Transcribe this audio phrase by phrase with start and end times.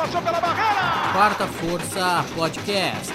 [0.00, 1.12] passou pela barreira.
[1.12, 3.12] Quarta Força Podcast.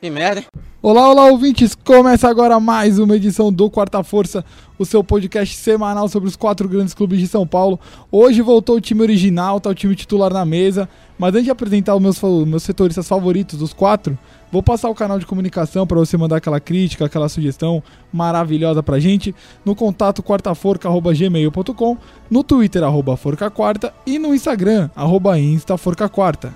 [0.00, 0.46] Que merda, hein?
[0.88, 1.74] Olá, olá, ouvintes!
[1.74, 4.44] Começa agora mais uma edição do Quarta Força,
[4.78, 7.80] o seu podcast semanal sobre os quatro grandes clubes de São Paulo.
[8.08, 10.88] Hoje voltou o time original, tá o time titular na mesa.
[11.18, 14.16] Mas antes de apresentar os meus, meus setoristas favoritos, dos quatro,
[14.52, 19.00] vou passar o canal de comunicação para você mandar aquela crítica, aquela sugestão maravilhosa pra
[19.00, 19.34] gente
[19.64, 21.96] no contato quartaforca.gmail.com,
[22.30, 26.54] no Twitter, arroba forcaquarta e no Instagram, arroba instaforcaquarta.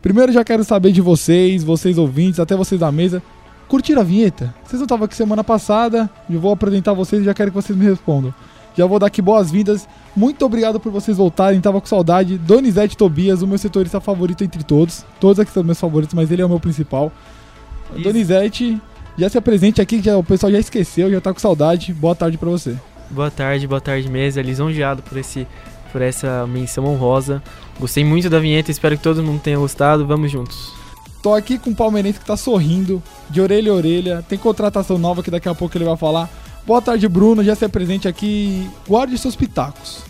[0.00, 3.20] Primeiro já quero saber de vocês, vocês ouvintes, até vocês da mesa,
[3.68, 4.54] curtiram a vinheta?
[4.64, 7.76] Vocês não estavam aqui semana passada, eu vou apresentar vocês e já quero que vocês
[7.76, 8.34] me respondam.
[8.76, 9.88] Já vou dar aqui boas-vindas.
[10.14, 12.36] Muito obrigado por vocês voltarem, tava com saudade.
[12.36, 15.04] Donizete Tobias, o meu setorista favorito entre todos.
[15.18, 17.10] Todos aqui são meus favoritos, mas ele é o meu principal.
[17.94, 18.02] Isso.
[18.02, 18.78] Donizete,
[19.16, 21.94] já se apresente aqui, que o pessoal já esqueceu, já tá com saudade.
[21.94, 22.76] Boa tarde para você.
[23.10, 24.42] Boa tarde, boa tarde mesa.
[24.42, 25.46] Lisonjeado por esse
[25.90, 27.42] por essa menção honrosa.
[27.80, 30.06] Gostei muito da vinheta, espero que todo mundo tenha gostado.
[30.06, 30.85] Vamos juntos.
[31.22, 34.24] Tô aqui com um palmeirense que tá sorrindo, de orelha a orelha.
[34.28, 36.30] Tem contratação nova que daqui a pouco ele vai falar.
[36.66, 37.42] Boa tarde, Bruno.
[37.44, 38.68] Já se presente aqui.
[38.86, 40.02] Guarde seus pitacos.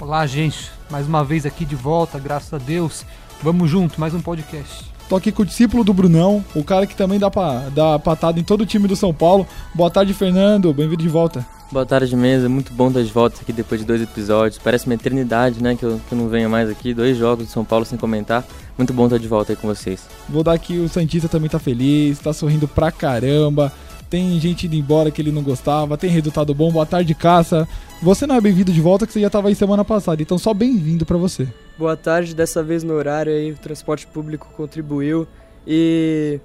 [0.00, 0.70] Olá, gente.
[0.90, 3.04] Mais uma vez aqui de volta, graças a Deus.
[3.42, 4.90] Vamos junto, mais um podcast.
[5.08, 8.38] Tô aqui com o discípulo do Brunão, o cara que também dá, pra, dá patada
[8.38, 9.46] em todo o time do São Paulo.
[9.74, 10.72] Boa tarde, Fernando.
[10.72, 11.44] Bem-vindo de volta.
[11.72, 12.48] Boa tarde, mesa.
[12.48, 14.58] Muito bom estar de volta aqui depois de dois episódios.
[14.58, 15.76] Parece uma eternidade, né?
[15.76, 16.92] Que eu, que eu não venho mais aqui.
[16.92, 18.44] Dois jogos de São Paulo sem comentar.
[18.76, 20.08] Muito bom estar de volta aí com vocês.
[20.28, 23.72] Vou dar aqui, o Santista também tá feliz, tá sorrindo pra caramba.
[24.08, 26.72] Tem gente indo embora que ele não gostava, tem resultado bom.
[26.72, 27.68] Boa tarde, Caça.
[28.02, 30.52] Você não é bem-vindo de volta, que você já estava aí semana passada, então só
[30.52, 31.46] bem-vindo para você.
[31.78, 35.28] Boa tarde, dessa vez no horário aí, o transporte público contribuiu.
[35.64, 36.40] E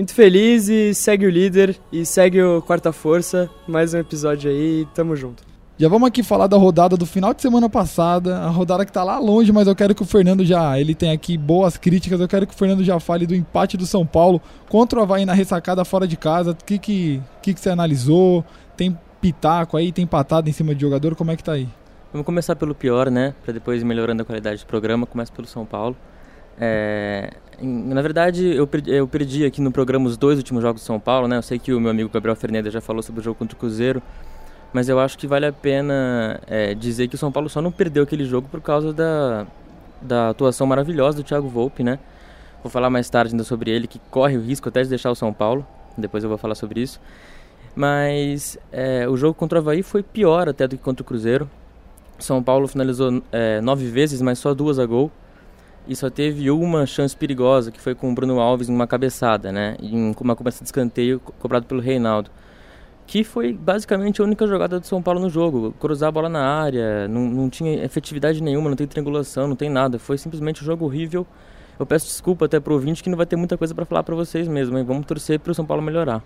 [0.00, 3.50] muito feliz e segue o líder e segue o Quarta Força.
[3.68, 5.42] Mais um episódio aí, tamo junto.
[5.76, 9.04] Já vamos aqui falar da rodada do final de semana passada, a rodada que tá
[9.04, 12.26] lá longe, mas eu quero que o Fernando já, ele tem aqui boas críticas, eu
[12.26, 14.40] quero que o Fernando já fale do empate do São Paulo
[14.70, 18.42] contra o Havaí na ressacada fora de casa, o que que, que que você analisou,
[18.78, 21.68] tem pitaco aí, tem patada em cima de jogador, como é que tá aí?
[22.10, 25.46] Vamos começar pelo pior, né, para depois ir melhorando a qualidade do programa, começa pelo
[25.46, 25.94] São Paulo.
[26.60, 27.30] É,
[27.62, 31.00] na verdade, eu perdi, eu perdi aqui no programa os dois últimos jogos do São
[31.00, 33.38] Paulo, né, eu sei que o meu amigo Gabriel Fernandes já falou sobre o jogo
[33.38, 34.02] contra o Cruzeiro,
[34.72, 37.72] mas eu acho que vale a pena é, dizer que o São Paulo só não
[37.72, 39.46] perdeu aquele jogo por causa da,
[40.02, 41.98] da atuação maravilhosa do Thiago Volpe, né?
[42.62, 45.14] Vou falar mais tarde ainda sobre ele, que corre o risco até de deixar o
[45.14, 45.66] São Paulo,
[45.96, 47.00] depois eu vou falar sobre isso.
[47.74, 51.48] Mas é, o jogo contra o Havaí foi pior até do que contra o Cruzeiro.
[52.18, 55.10] São Paulo finalizou é, nove vezes, mas só duas a gol.
[55.90, 59.50] E só teve uma chance perigosa, que foi com o Bruno Alves em uma cabeçada,
[59.50, 59.76] né?
[59.82, 62.30] Em uma cobrança de escanteio cobrado pelo Reinaldo
[63.10, 65.74] que foi basicamente a única jogada do São Paulo no jogo.
[65.80, 69.68] Cruzar a bola na área, não, não tinha efetividade nenhuma, não tem triangulação, não tem
[69.68, 69.98] nada.
[69.98, 71.26] Foi simplesmente um jogo horrível.
[71.76, 74.14] Eu peço desculpa até pro ouvinte que não vai ter muita coisa para falar para
[74.14, 74.84] vocês mesmo, hein?
[74.84, 76.22] Vamos torcer para o São Paulo melhorar.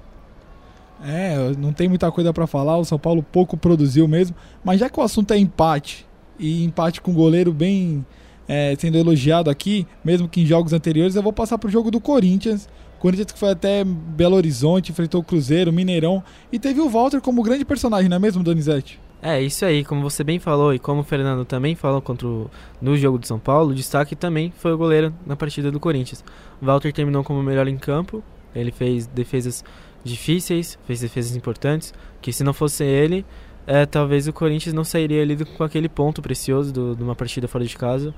[1.03, 4.91] É, não tem muita coisa para falar, o São Paulo pouco produziu mesmo, mas já
[4.91, 6.07] que o assunto é empate,
[6.39, 8.05] e empate com o goleiro bem
[8.49, 12.01] é, sendo elogiado aqui, mesmo que em jogos anteriores, eu vou passar pro jogo do
[12.01, 12.69] Corinthians,
[13.05, 16.25] Corinthians que foi até Belo Horizonte, enfrentou o Cruzeiro, Mineirão.
[16.51, 18.99] E teve o Walter como grande personagem, não é mesmo, Donizete?
[19.21, 22.51] É, isso aí, como você bem falou e como o Fernando também falou contra o,
[22.81, 26.25] no jogo de São Paulo, o destaque também foi o goleiro na partida do Corinthians.
[26.63, 28.23] O Walter terminou como o melhor em campo,
[28.55, 29.63] ele fez defesas
[30.03, 33.25] difíceis, fez defesas importantes, que se não fosse ele,
[33.67, 37.49] é, talvez o Corinthians não sairia ali com aquele ponto precioso do, de uma partida
[37.49, 38.15] fora de casa.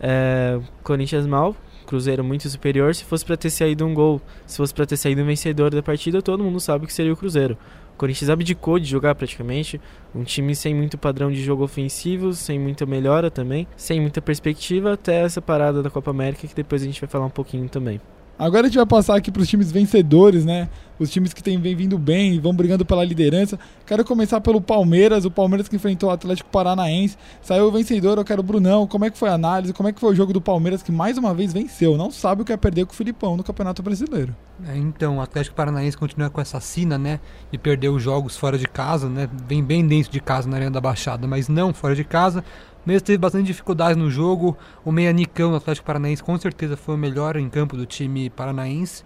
[0.00, 1.54] É, Corinthians mal,
[1.86, 2.94] Cruzeiro muito superior.
[2.94, 5.82] Se fosse para ter saído um gol, se fosse para ter saído um vencedor da
[5.82, 7.56] partida, todo mundo sabe que seria o Cruzeiro.
[7.94, 9.80] O Corinthians abdicou de jogar praticamente,
[10.14, 14.92] um time sem muito padrão de jogo ofensivo, sem muita melhora também, sem muita perspectiva
[14.92, 18.00] até essa parada da Copa América que depois a gente vai falar um pouquinho também.
[18.38, 20.68] Agora a gente vai passar aqui para os times vencedores, né?
[20.96, 23.58] Os times que têm vem vindo bem e vão brigando pela liderança.
[23.84, 27.16] Quero começar pelo Palmeiras, o Palmeiras que enfrentou o Atlético Paranaense.
[27.42, 28.86] Saiu o vencedor, eu quero o Brunão.
[28.86, 29.72] Como é que foi a análise?
[29.72, 31.96] Como é que foi o jogo do Palmeiras que mais uma vez venceu?
[31.96, 34.34] Não sabe o que é perder com o Filipão no Campeonato Brasileiro.
[34.66, 37.18] É, então, o Atlético Paranaense continua com essa sina, né?
[37.50, 39.28] De perder os jogos fora de casa, né?
[39.48, 42.44] Vem bem dentro de casa na Arena da Baixada, mas não fora de casa.
[42.88, 46.94] Mesmo teve bastante dificuldades no jogo, o meia Nicão do Atlético Paranaense com certeza foi
[46.94, 49.04] o melhor em campo do time paranaense.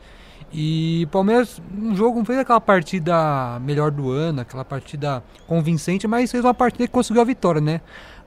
[0.52, 6.30] E Palmeiras, um jogo não fez aquela partida melhor do ano, aquela partida convincente, mas
[6.30, 7.80] fez uma partida que conseguiu a vitória, né?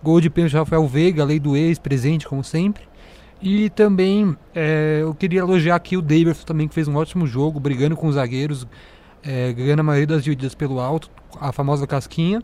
[0.04, 2.84] Gol de pênalti Rafael Veiga, lei do ex, presente como sempre.
[3.42, 7.62] E também é, eu queria elogiar aqui o Davidson também, que fez um ótimo jogo,
[7.62, 8.68] brigando com os zagueiros,
[9.24, 11.10] é, ganhando a maioria das divididas pelo alto,
[11.40, 12.44] a famosa casquinha.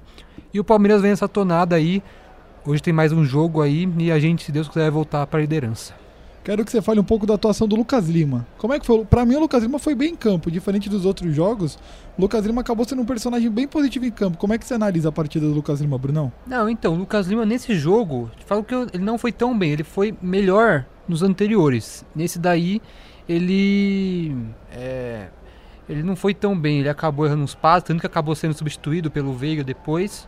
[0.53, 2.01] E o Palmeiras vem essa tonada aí,
[2.63, 5.39] Hoje tem mais um jogo aí e a gente, se Deus quiser, vai voltar para
[5.39, 5.95] a liderança.
[6.43, 8.45] Quero que você fale um pouco da atuação do Lucas Lima.
[8.59, 9.03] Como é que foi?
[9.03, 10.51] Pra mim, o Lucas Lima foi bem em campo.
[10.51, 11.79] Diferente dos outros jogos,
[12.15, 14.37] o Lucas Lima acabou sendo um personagem bem positivo em campo.
[14.37, 16.31] Como é que você analisa a partida do Lucas Lima, Brunão?
[16.45, 19.71] Não, então, o Lucas Lima nesse jogo, te falo que ele não foi tão bem,
[19.71, 22.05] ele foi melhor nos anteriores.
[22.15, 22.79] Nesse daí,
[23.27, 24.35] ele.
[24.71, 25.29] É,
[25.89, 29.09] ele não foi tão bem, ele acabou errando uns passos, tanto que acabou sendo substituído
[29.09, 30.27] pelo Veiga depois.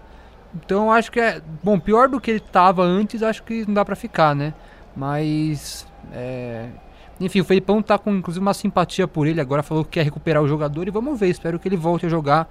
[0.56, 1.42] Então acho que é.
[1.64, 4.54] Bom, pior do que ele estava antes, acho que não dá pra ficar, né?
[4.96, 5.88] Mas.
[6.12, 6.68] É,
[7.20, 10.44] enfim, o Felipão tá com inclusive uma simpatia por ele, agora falou que quer recuperar
[10.44, 12.50] o jogador e vamos ver, espero que ele volte a jogar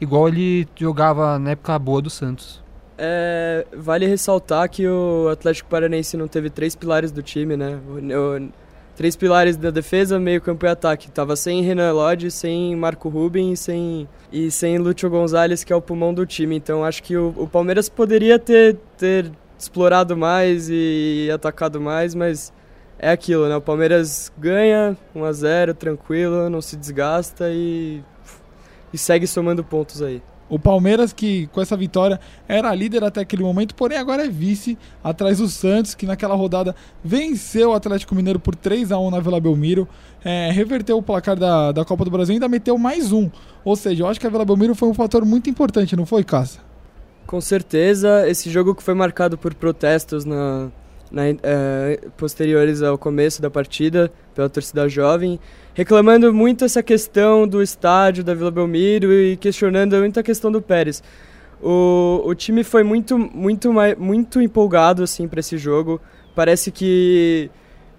[0.00, 2.62] igual ele jogava na época boa do Santos.
[2.96, 7.78] É, vale ressaltar que o Atlético Paranaense não teve três pilares do time, né?
[7.88, 8.48] O, o,
[8.96, 11.10] três pilares da defesa, meio campo e ataque.
[11.10, 15.76] Tava sem Renan Lodge, sem Marco Ruben e sem, e sem Lúcio Gonzalez, que é
[15.76, 16.56] o pulmão do time.
[16.56, 22.52] Então acho que o, o Palmeiras poderia ter, ter explorado mais e atacado mais, mas
[22.98, 23.56] é aquilo, né?
[23.56, 28.02] O Palmeiras ganha 1 a 0 tranquilo, não se desgasta e,
[28.92, 30.22] e segue somando pontos aí.
[30.48, 34.76] O Palmeiras, que com essa vitória era líder até aquele momento, porém agora é vice,
[35.02, 39.20] atrás do Santos, que naquela rodada venceu o Atlético Mineiro por 3 a 1 na
[39.20, 39.88] Vila Belmiro,
[40.24, 43.30] é, reverteu o placar da, da Copa do Brasil e ainda meteu mais um.
[43.64, 46.22] Ou seja, eu acho que a Vila Belmiro foi um fator muito importante, não foi,
[46.22, 46.60] Cássio?
[47.26, 50.70] Com certeza, esse jogo que foi marcado por protestos na,
[51.10, 55.38] na, é, posteriores ao começo da partida pela torcida jovem,
[55.74, 60.60] reclamando muito essa questão do estádio da Vila Belmiro e questionando muito a questão do
[60.60, 61.02] Pérez.
[61.62, 66.00] O, o time foi muito, muito, muito empolgado assim para esse jogo.
[66.34, 67.50] Parece que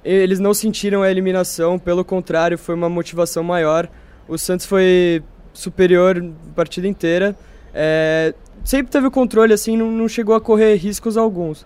[0.03, 3.89] eles não sentiram a eliminação, pelo contrário, foi uma motivação maior.
[4.27, 7.35] O Santos foi superior a partida inteira.
[7.73, 11.65] É, sempre teve o controle, assim, não, não chegou a correr riscos alguns.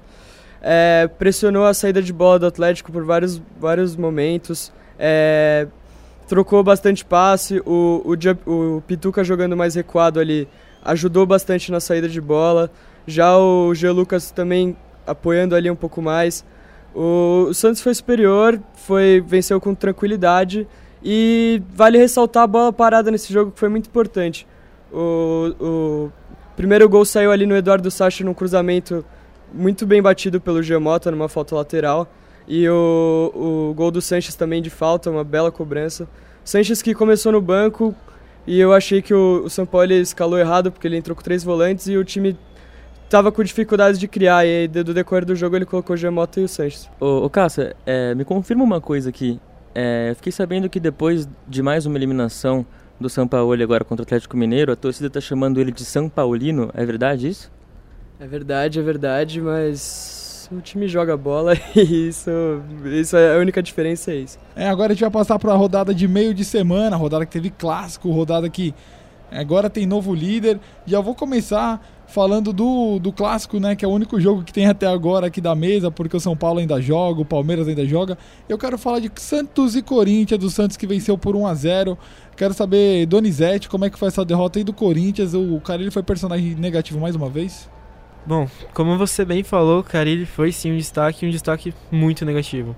[0.62, 4.72] É, pressionou a saída de bola do Atlético por vários, vários momentos.
[4.98, 5.68] É,
[6.28, 7.62] trocou bastante passe.
[7.66, 8.16] O,
[8.46, 10.48] o, o Pituca jogando mais recuado ali
[10.84, 12.70] ajudou bastante na saída de bola.
[13.08, 13.90] Já o G.
[13.90, 14.76] Lucas também
[15.06, 16.46] apoiando ali um pouco mais.
[16.94, 20.68] O, o Santos foi superior, foi venceu com tranquilidade.
[21.04, 24.46] E vale ressaltar a bola parada nesse jogo que foi muito importante.
[24.92, 26.12] O, o
[26.58, 29.06] primeiro gol saiu ali no Eduardo Sacha num cruzamento
[29.54, 32.08] muito bem batido pelo Geomota numa falta lateral.
[32.48, 36.08] E o, o gol do Sanches também de falta, uma bela cobrança.
[36.44, 37.94] Sanches que começou no banco
[38.48, 41.44] e eu achei que o, o São Paulo escalou errado porque ele entrou com três
[41.44, 42.36] volantes e o time
[43.08, 44.46] tava com dificuldades de criar.
[44.46, 46.90] E aí, do decorrer do jogo, ele colocou o Gemota e o Sanches.
[47.00, 47.32] Ô, ô
[47.86, 49.40] é, me confirma uma coisa aqui.
[49.76, 52.66] É, fiquei sabendo que depois de mais uma eliminação
[53.00, 56.10] do São Paulo agora contra o Atlético Mineiro, a torcida está chamando ele de São
[56.10, 56.72] Paulino.
[56.74, 57.52] É verdade isso?
[58.20, 62.30] É verdade, é verdade, mas o time joga bola e isso,
[62.84, 64.38] isso é a única diferença é isso.
[64.58, 67.32] É, agora a gente vai passar para a rodada de meio de semana, rodada que
[67.32, 68.76] teve clássico, rodada que
[69.32, 70.60] agora tem novo líder.
[70.86, 74.68] Já vou começar falando do, do clássico, né, que é o único jogo que tem
[74.68, 78.18] até agora aqui da mesa, porque o São Paulo ainda joga, o Palmeiras ainda joga.
[78.50, 81.98] Eu quero falar de Santos e Corinthians, do Santos que venceu por 1 a 0.
[82.36, 85.34] Quero saber, Donizete, como é que foi essa derrota aí do Corinthians?
[85.34, 87.70] O cara ele foi personagem negativo mais uma vez?
[88.30, 92.76] Bom, como você bem falou, Carilli foi sim um destaque, um destaque muito negativo.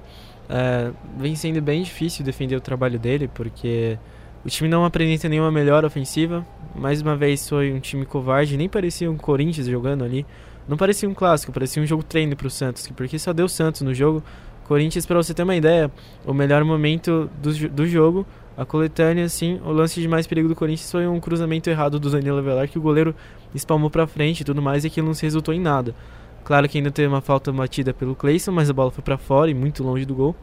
[0.48, 4.00] É, vem sendo bem difícil defender o trabalho dele, porque
[4.46, 6.48] o time não apresenta nenhuma melhor ofensiva.
[6.74, 10.26] Mais uma vez foi um time covarde, nem parecia um Corinthians jogando ali.
[10.70, 13.82] Não parecia um clássico, parecia um jogo treino para o Santos, porque só deu Santos
[13.82, 14.24] no jogo.
[14.68, 15.92] Corinthians, para você ter uma ideia,
[16.26, 18.26] o melhor momento do, do jogo
[18.58, 22.10] a coletânea, sim, o lance de mais perigo do Corinthians foi um cruzamento errado do
[22.10, 23.16] Danilo Avelar que o goleiro
[23.56, 25.96] espalmou para frente e tudo mais e aquilo não se resultou em nada.
[26.44, 29.50] Claro que ainda teve uma falta batida pelo Cleison, mas a bola foi para fora
[29.50, 30.36] e muito longe do gol.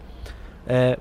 [0.66, 0.98] É,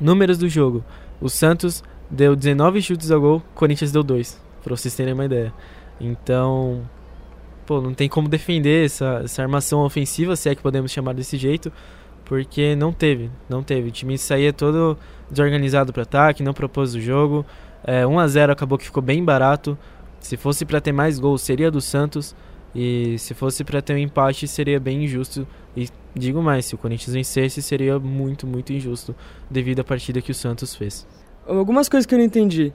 [0.00, 0.84] números do jogo:
[1.20, 5.24] o Santos deu 19 chutes ao gol, o Corinthians deu 2, para vocês terem uma
[5.24, 5.52] ideia.
[6.00, 6.82] Então,
[7.66, 11.36] pô, não tem como defender essa, essa armação ofensiva, se é que podemos chamar desse
[11.36, 11.72] jeito,
[12.30, 13.88] porque não teve, não teve.
[13.88, 14.96] O time saía todo
[15.28, 17.44] desorganizado para ataque, não propôs o jogo.
[17.82, 19.76] É, 1 a 0 acabou que ficou bem barato.
[20.20, 22.36] Se fosse para ter mais gols, seria do Santos.
[22.72, 25.44] E se fosse para ter um empate, seria bem injusto.
[25.76, 29.12] E digo mais, se o Corinthians vencesse, seria muito, muito injusto
[29.50, 31.04] devido à partida que o Santos fez.
[31.48, 32.72] Algumas coisas que eu não entendi.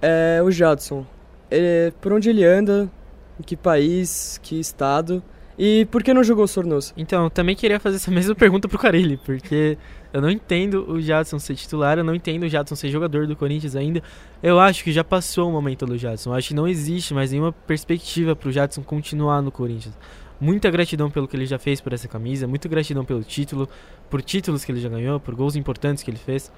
[0.00, 1.04] É o Jadson.
[1.50, 2.90] Ele, por onde ele anda,
[3.38, 5.22] em que país, que estado.
[5.58, 6.92] E por que não jogou o Sornoso?
[6.96, 9.78] Então, também queria fazer essa mesma pergunta pro Carilli, porque
[10.12, 13.36] eu não entendo o Jadson ser titular, eu não entendo o Jadson ser jogador do
[13.36, 14.02] Corinthians ainda.
[14.42, 16.30] Eu acho que já passou o momento do Jadson.
[16.30, 19.96] Eu acho que não existe mais nenhuma perspectiva pro Jadson continuar no Corinthians.
[20.40, 23.68] Muita gratidão pelo que ele já fez por essa camisa, muita gratidão pelo título,
[24.10, 26.52] por títulos que ele já ganhou, por gols importantes que ele fez.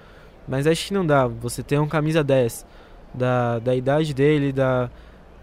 [0.48, 1.26] Mas acho que não dá.
[1.26, 2.66] Você ter um camisa 10
[3.12, 4.90] da, da idade dele, da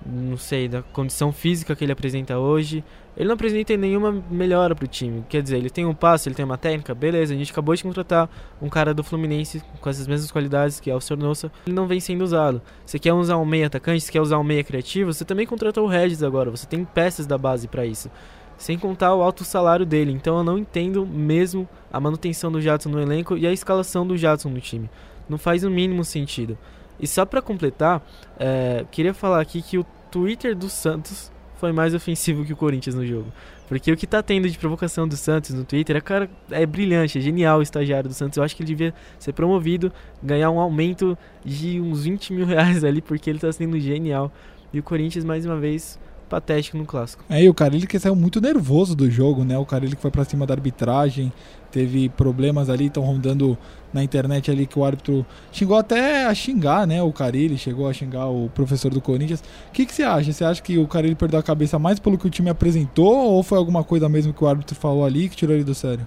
[0.06, 2.84] não sei, da condição física que ele apresenta hoje,
[3.16, 5.24] ele não apresenta nenhuma melhora pro time.
[5.30, 7.34] Quer dizer, ele tem um passe, ele tem uma técnica, beleza.
[7.34, 8.30] A gente acabou de contratar
[8.62, 11.52] um cara do Fluminense com essas mesmas qualidades que é o Sornosa.
[11.68, 12.62] Ele não vem sendo usado.
[12.86, 15.86] Você quer usar um meia atacante, você quer usar um meia criativo, você também contratou
[15.86, 16.50] o Regis agora.
[16.50, 18.10] Você tem peças da base para isso.
[18.58, 20.12] Sem contar o alto salário dele.
[20.12, 24.18] Então eu não entendo mesmo a manutenção do Jadson no elenco e a escalação do
[24.18, 24.90] Jadson no time.
[25.30, 26.58] Não faz o mínimo sentido.
[27.00, 28.02] E só para completar,
[28.40, 32.96] é, queria falar aqui que o Twitter do Santos foi mais ofensivo que o Corinthians
[32.96, 33.32] no jogo.
[33.68, 37.18] Porque o que tá tendo de provocação do Santos no Twitter é, cara, é brilhante,
[37.18, 38.38] é genial o estagiário do Santos.
[38.38, 42.84] Eu acho que ele devia ser promovido, ganhar um aumento de uns 20 mil reais
[42.84, 44.32] ali, porque ele tá sendo genial.
[44.74, 45.98] E o Corinthians, mais uma vez,
[46.30, 47.24] patético no clássico.
[47.30, 49.58] É, e o Carilli que saiu muito nervoso do jogo, né?
[49.58, 51.32] O Carilli que foi para cima da arbitragem,
[51.72, 53.58] teve problemas ali, estão rondando
[53.94, 57.02] na internet ali que o árbitro xingou até a xingar, né?
[57.02, 59.42] O Carilli chegou a xingar o professor do Corinthians.
[59.70, 60.34] O que, que você acha?
[60.34, 63.44] Você acha que o Carilli perdeu a cabeça mais pelo que o time apresentou ou
[63.44, 66.06] foi alguma coisa mesmo que o árbitro falou ali que tirou ele do sério?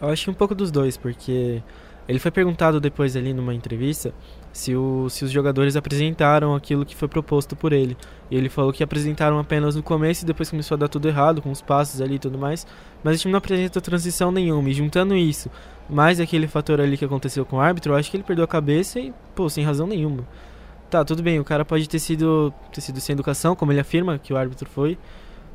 [0.00, 1.62] Eu acho um pouco dos dois, porque
[2.06, 4.12] ele foi perguntado depois ali numa entrevista
[4.52, 7.96] se, o, se os jogadores apresentaram aquilo que foi proposto por ele.
[8.30, 11.42] E ele falou que apresentaram apenas no começo e depois começou a dar tudo errado,
[11.42, 12.66] com os passos ali e tudo mais.
[13.02, 14.68] Mas o time não apresenta transição nenhuma.
[14.68, 15.50] E juntando isso,
[15.88, 18.48] mais aquele fator ali que aconteceu com o árbitro, eu acho que ele perdeu a
[18.48, 20.24] cabeça e, pô, sem razão nenhuma.
[20.90, 24.18] Tá, tudo bem, o cara pode ter sido, ter sido sem educação, como ele afirma
[24.18, 24.96] que o árbitro foi.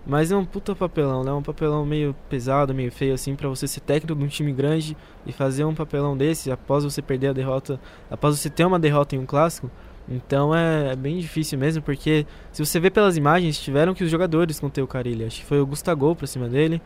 [0.05, 1.31] Mas é um puta papelão, né?
[1.31, 4.97] Um papelão meio pesado, meio feio, assim, para você ser técnico de um time grande
[5.25, 9.15] e fazer um papelão desse após você perder a derrota, após você ter uma derrota
[9.15, 9.69] em um clássico.
[10.09, 14.09] Então é, é bem difícil mesmo, porque se você vê pelas imagens, tiveram que os
[14.09, 15.25] jogadores conter o Carilli.
[15.25, 16.81] Acho que foi o Gustavo pra cima dele,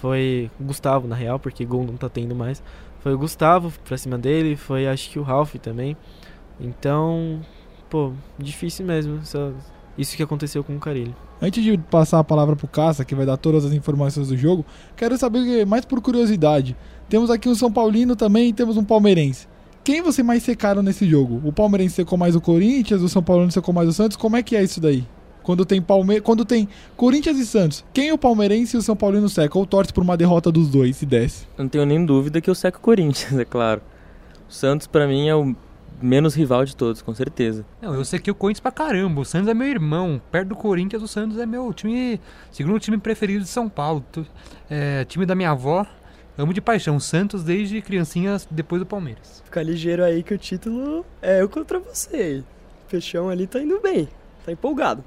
[0.00, 2.62] foi o Gustavo na real, porque gol não tá tendo mais.
[3.00, 5.96] Foi o Gustavo pra cima dele, foi acho que o Ralph também.
[6.60, 7.40] Então,
[7.90, 9.20] pô, difícil mesmo.
[9.96, 11.14] Isso que aconteceu com o Carilli.
[11.40, 14.64] Antes de passar a palavra pro Caça, que vai dar todas as informações do jogo,
[14.96, 16.76] quero saber mais por curiosidade.
[17.08, 19.46] Temos aqui um São Paulino também e temos um palmeirense.
[19.84, 21.42] Quem você mais secaram nesse jogo?
[21.46, 24.16] O palmeirense secou mais o Corinthians, o São Paulino secou mais o Santos?
[24.16, 25.06] Como é que é isso daí?
[25.44, 26.20] Quando tem, Palme...
[26.20, 29.56] Quando tem Corinthians e Santos, quem é o palmeirense e o São Paulino seca?
[29.56, 31.46] Ou torce por uma derrota dos dois, se desce?
[31.56, 33.82] Eu não tenho nem dúvida que eu seco o Corinthians, é claro.
[34.48, 35.54] O Santos, para mim, é o
[36.00, 37.64] menos rival de todos, com certeza.
[37.80, 39.20] Não, eu sei que o Corinthians pra caramba.
[39.20, 40.20] O Santos é meu irmão.
[40.30, 42.20] Perto do Corinthians, o Santos é meu time.
[42.50, 44.04] Segundo time preferido de São Paulo.
[44.68, 45.86] É, time da minha avó.
[46.36, 46.98] Amo de paixão.
[46.98, 49.42] Santos desde criancinhas, depois do Palmeiras.
[49.44, 52.42] Fica ligeiro aí que o título é eu contra você.
[52.86, 54.08] O Peixão ali tá indo bem.
[54.44, 55.04] Tá empolgado.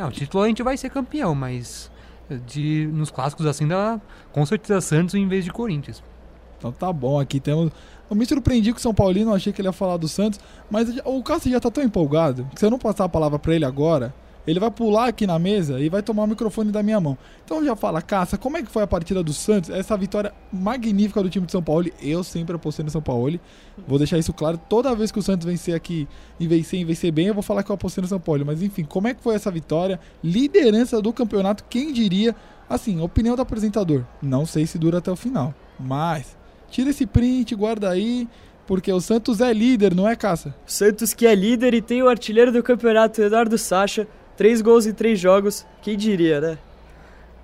[0.00, 1.90] Não, o título a gente vai ser campeão, mas
[2.46, 4.00] de, nos clássicos assim dá
[4.32, 6.02] com certeza Santos em vez de Corinthians.
[6.56, 7.70] Então tá bom, aqui temos
[8.08, 10.40] eu me surpreendi com o São Paulino, achei que ele ia falar do Santos,
[10.70, 13.54] mas o Cássio já tá tão empolgado que se eu não passar a palavra para
[13.54, 14.14] ele agora,
[14.46, 17.16] ele vai pular aqui na mesa e vai tomar o microfone da minha mão.
[17.44, 19.70] Então já fala, Cássio, como é que foi a partida do Santos?
[19.70, 21.90] Essa vitória magnífica do time de São Paulo.
[22.00, 23.38] Eu sempre apostei no São Paulo.
[23.86, 24.58] Vou deixar isso claro.
[24.68, 27.62] Toda vez que o Santos vencer aqui e vencer e vencer bem, eu vou falar
[27.62, 28.44] que eu apostei no São Paulo.
[28.46, 29.98] Mas enfim, como é que foi essa vitória?
[30.22, 32.34] Liderança do campeonato, quem diria?
[32.68, 34.04] Assim, opinião do apresentador.
[34.22, 35.52] Não sei se dura até o final.
[35.78, 36.38] Mas
[36.70, 38.28] Tira esse print, guarda aí,
[38.66, 40.54] porque o Santos é líder, não é, Caça?
[40.64, 44.06] Santos que é líder e tem o artilheiro do campeonato, Eduardo Sacha,
[44.40, 46.58] três gols em três jogos, quem diria, né?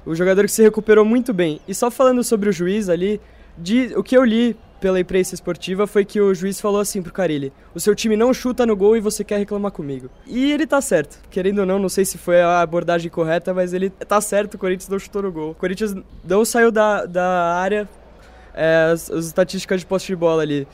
[0.07, 1.61] O jogador que se recuperou muito bem.
[1.69, 3.21] E só falando sobre o juiz ali,
[3.59, 7.13] de, o que eu li pela imprensa esportiva foi que o juiz falou assim pro
[7.13, 10.09] Carilli: o seu time não chuta no gol e você quer reclamar comigo.
[10.27, 11.19] E ele tá certo.
[11.29, 14.59] Querendo ou não, não sei se foi a abordagem correta, mas ele tá certo, o
[14.59, 15.51] Corinthians não chutou no gol.
[15.51, 15.95] O Corinthians
[16.27, 17.87] não saiu da, da área
[18.57, 20.67] é, as, as, estatísticas de posse de bola ali.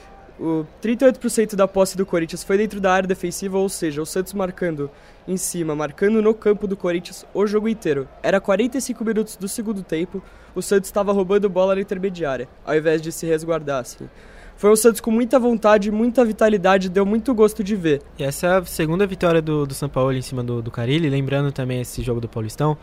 [0.42, 4.32] O 38% da posse do Corinthians foi dentro da área defensiva, ou seja, o Santos
[4.32, 4.90] marcando
[5.28, 8.08] em cima, marcando no campo do Corinthians o jogo inteiro.
[8.24, 10.20] Era 45 minutos do segundo tempo,
[10.52, 14.08] o Santos estava roubando bola na intermediária, ao invés de se resguardar assim.
[14.56, 18.02] Foi um Santos com muita vontade, muita vitalidade, deu muito gosto de ver.
[18.18, 21.08] E essa é a segunda vitória do, do São Paulo em cima do, do Carilli,
[21.08, 22.76] lembrando também esse jogo do Paulistão.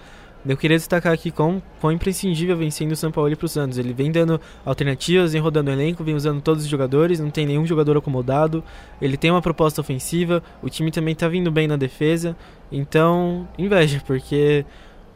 [0.47, 3.77] Eu queria destacar aqui quão, quão imprescindível vem sendo o São Paulo para o Santos.
[3.77, 7.45] Ele vem dando alternativas, vem rodando o elenco, vem usando todos os jogadores, não tem
[7.45, 8.63] nenhum jogador acomodado.
[9.01, 12.37] Ele tem uma proposta ofensiva, o time também está vindo bem na defesa.
[12.71, 14.65] Então, inveja, porque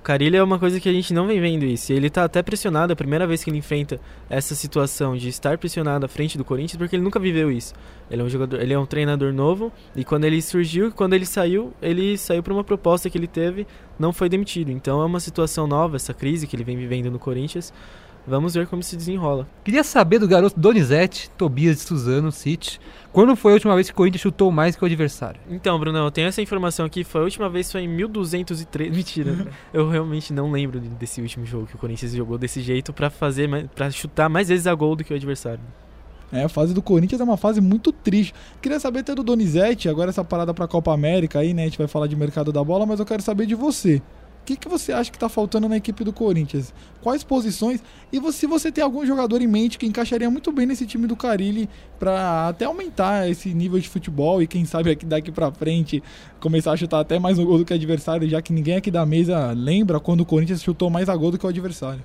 [0.03, 1.93] Carilli é uma coisa que a gente não vem vendo isso.
[1.93, 5.57] Ele tá até pressionado, é a primeira vez que ele enfrenta essa situação de estar
[5.57, 7.74] pressionado à frente do Corinthians, porque ele nunca viveu isso.
[8.12, 11.25] Ele é um jogador, ele é um treinador novo e quando ele surgiu, quando ele
[11.25, 13.65] saiu, ele saiu por uma proposta que ele teve,
[13.98, 14.72] não foi demitido.
[14.72, 17.74] Então é uma situação nova essa crise que ele vem vivendo no Corinthians.
[18.25, 19.48] Vamos ver como se desenrola.
[19.63, 22.80] Queria saber do garoto Donizete, Tobias de Suzano, City.
[23.12, 25.42] Quando foi a última vez que o Corinthians chutou mais que o adversário?
[25.50, 27.03] Então, Bruno, eu tenho essa informação aqui.
[27.03, 28.92] Foi a última vez foi em 1203.
[28.96, 29.48] Mentira.
[29.74, 33.50] eu realmente não lembro desse último jogo que o Corinthians jogou desse jeito para fazer,
[33.75, 35.62] para chutar mais vezes a gol do que o adversário.
[36.32, 38.34] É, a fase do Corinthians é uma fase muito triste.
[38.60, 41.62] Queria saber até do Donizete, agora essa parada pra Copa América aí, né?
[41.62, 44.01] A gente vai falar de mercado da bola, mas eu quero saber de você.
[44.44, 46.74] O que, que você acha que está faltando na equipe do Corinthians?
[47.02, 47.82] Quais posições?
[48.12, 51.16] E se você tem algum jogador em mente que encaixaria muito bem nesse time do
[51.16, 56.04] Carilli para até aumentar esse nível de futebol e quem sabe daqui para frente
[56.42, 58.92] começar a chutar até mais um gol do que o adversário, já que ninguém aqui
[58.92, 62.04] da mesa lembra quando o Corinthians chutou mais a gol do que o adversário.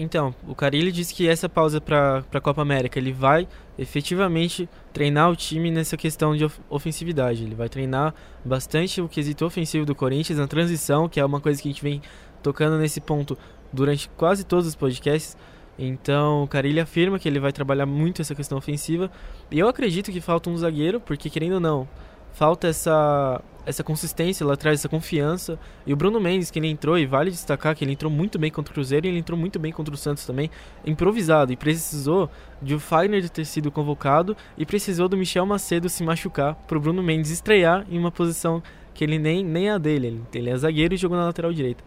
[0.00, 5.28] Então, o Carilli disse que essa pausa para a Copa América ele vai efetivamente treinar
[5.28, 7.42] o time nessa questão de ofensividade.
[7.42, 8.14] Ele vai treinar
[8.44, 11.82] bastante o quesito ofensivo do Corinthians na transição, que é uma coisa que a gente
[11.82, 12.00] vem
[12.44, 13.36] tocando nesse ponto
[13.72, 15.36] durante quase todos os podcasts.
[15.76, 19.10] Então, o Carilli afirma que ele vai trabalhar muito essa questão ofensiva.
[19.50, 21.88] E eu acredito que falta um zagueiro, porque querendo ou não,
[22.32, 25.58] falta essa essa consistência lá atrás, essa confiança.
[25.86, 28.50] E o Bruno Mendes, que ele entrou, e vale destacar que ele entrou muito bem
[28.50, 30.50] contra o Cruzeiro e ele entrou muito bem contra o Santos também,
[30.86, 31.52] improvisado.
[31.52, 32.30] E precisou
[32.62, 36.80] de o Fagner ter sido convocado e precisou do Michel Macedo se machucar para o
[36.80, 38.62] Bruno Mendes estrear em uma posição
[38.94, 40.06] que ele nem, nem é a dele.
[40.06, 41.84] Ele, ele é zagueiro e jogou na lateral direita.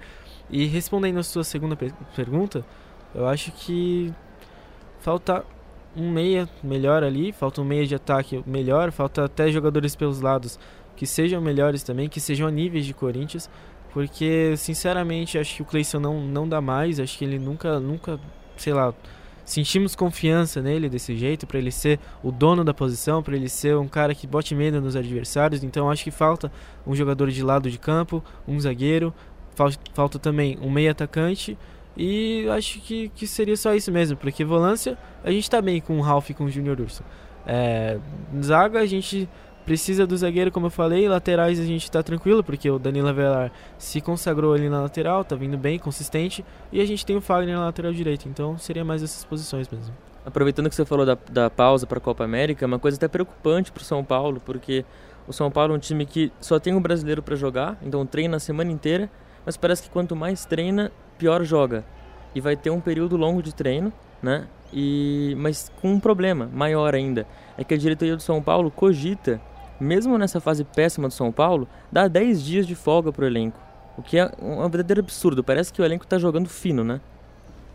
[0.49, 1.75] E respondendo a sua segunda
[2.15, 2.63] pergunta,
[3.15, 4.13] eu acho que
[4.99, 5.43] falta
[5.95, 10.59] um meia melhor ali, falta um meia de ataque melhor, falta até jogadores pelos lados
[11.01, 13.49] que sejam melhores também, que sejam a níveis de Corinthians,
[13.91, 18.19] porque sinceramente acho que o Cleison não, não dá mais, acho que ele nunca, nunca,
[18.55, 18.93] sei lá,
[19.43, 23.75] sentimos confiança nele desse jeito, para ele ser o dono da posição, para ele ser
[23.77, 26.51] um cara que bote medo nos adversários, então acho que falta
[26.85, 29.11] um jogador de lado de campo, um zagueiro,
[29.55, 31.57] falta, falta também um meio atacante,
[31.97, 35.97] e acho que, que seria só isso mesmo, porque volância a gente tá bem com
[35.97, 37.03] o Ralph e com o Júnior Urso.
[37.43, 37.97] É,
[38.43, 39.27] zaga a gente
[39.65, 43.51] Precisa do zagueiro, como eu falei, laterais a gente está tranquilo, porque o Danilo Avelar
[43.77, 47.55] se consagrou ali na lateral, tá vindo bem, consistente, e a gente tem o Fagner
[47.55, 49.93] na lateral direita, então seria mais essas posições mesmo.
[50.25, 53.07] Aproveitando que você falou da, da pausa para a Copa América, é uma coisa até
[53.07, 54.83] preocupante para o São Paulo, porque
[55.27, 58.37] o São Paulo é um time que só tem um brasileiro para jogar, então treina
[58.37, 59.09] a semana inteira,
[59.45, 61.85] mas parece que quanto mais treina, pior joga.
[62.33, 64.47] E vai ter um período longo de treino, né?
[64.73, 69.41] E, mas com um problema maior ainda, é que a diretoria do São Paulo cogita
[69.81, 73.59] mesmo nessa fase péssima do São Paulo, dá 10 dias de folga pro elenco.
[73.97, 75.43] O que é um verdadeiro absurdo.
[75.43, 77.01] Parece que o elenco tá jogando fino, né?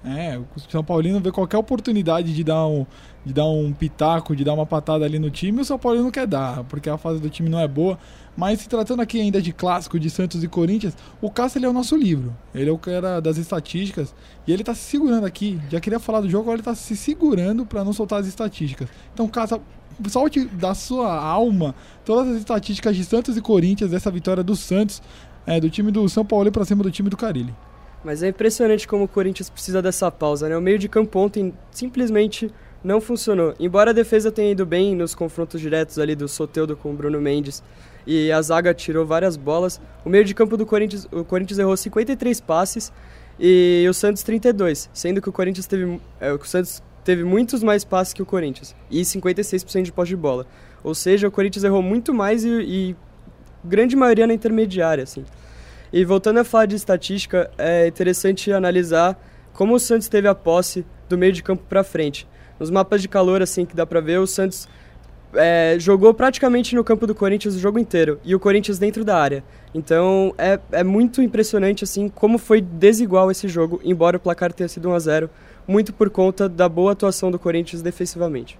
[0.05, 2.87] É, o São Paulino vê qualquer oportunidade de dar um,
[3.25, 6.29] de dar um pitaco, de dar uma patada ali no time, o São Paulino quer
[6.29, 7.99] dar, porque a fase do time não é boa.
[8.37, 11.69] Mas se tratando aqui ainda de clássico de Santos e Corinthians, o Cássio ele é
[11.69, 12.37] o nosso livro.
[12.55, 14.15] Ele é o cara das estatísticas
[14.47, 15.59] e ele tá se segurando aqui.
[15.71, 18.89] Já queria falar do jogo, agora ele tá se segurando para não soltar as estatísticas.
[19.13, 19.61] Então, Cássio,
[20.09, 25.03] solte da sua alma todas as estatísticas de Santos e Corinthians, essa vitória do Santos,
[25.47, 27.55] é, do time do São Paulo para cima do time do Carilli.
[28.05, 30.57] Mas é impressionante como o Corinthians precisa dessa pausa, né?
[30.57, 32.53] O meio de campo ontem simplesmente
[32.85, 33.55] não funcionou.
[33.59, 37.21] Embora a defesa tenha ido bem nos confrontos diretos ali do Soteudo com o Bruno
[37.21, 37.63] Mendes
[38.07, 41.77] e a zaga tirou várias bolas, o meio de campo do Corinthians, o Corinthians errou
[41.77, 42.93] 53 passes
[43.41, 47.85] e o Santos 32, sendo que o Corinthians teve, é, o Santos teve muitos mais
[47.85, 50.45] passes que o Corinthians e 56% de posse de bola.
[50.83, 52.97] Ou seja, o Corinthians errou muito mais e, e
[53.65, 55.25] grande maioria na intermediária, assim.
[55.93, 59.17] E voltando a falar de estatística, é interessante analisar
[59.53, 62.27] como o Santos teve a posse do meio de campo para frente.
[62.59, 64.69] Nos mapas de calor, assim, que dá para ver, o Santos
[65.33, 69.17] é, jogou praticamente no campo do Corinthians o jogo inteiro e o Corinthians dentro da
[69.17, 69.45] área.
[69.73, 74.69] Então é, é muito impressionante assim como foi desigual esse jogo, embora o placar tenha
[74.69, 75.31] sido 1 a 0
[75.67, 78.59] muito por conta da boa atuação do Corinthians defensivamente.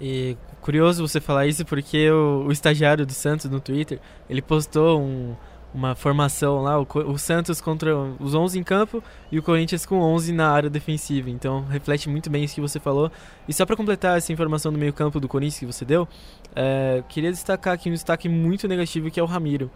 [0.00, 5.00] E curioso você falar isso porque o, o estagiário do Santos no Twitter, ele postou
[5.00, 5.34] um,
[5.72, 10.00] uma formação lá, o, o, Santos contra os 11 em campo e o Corinthians com
[10.00, 11.30] 11 na área defensiva.
[11.30, 13.10] Então reflete muito bem isso que você falou.
[13.48, 16.06] E só para completar essa informação do meio-campo do Corinthians que você deu,
[16.54, 19.70] é, queria destacar aqui um destaque muito negativo que é o Ramiro.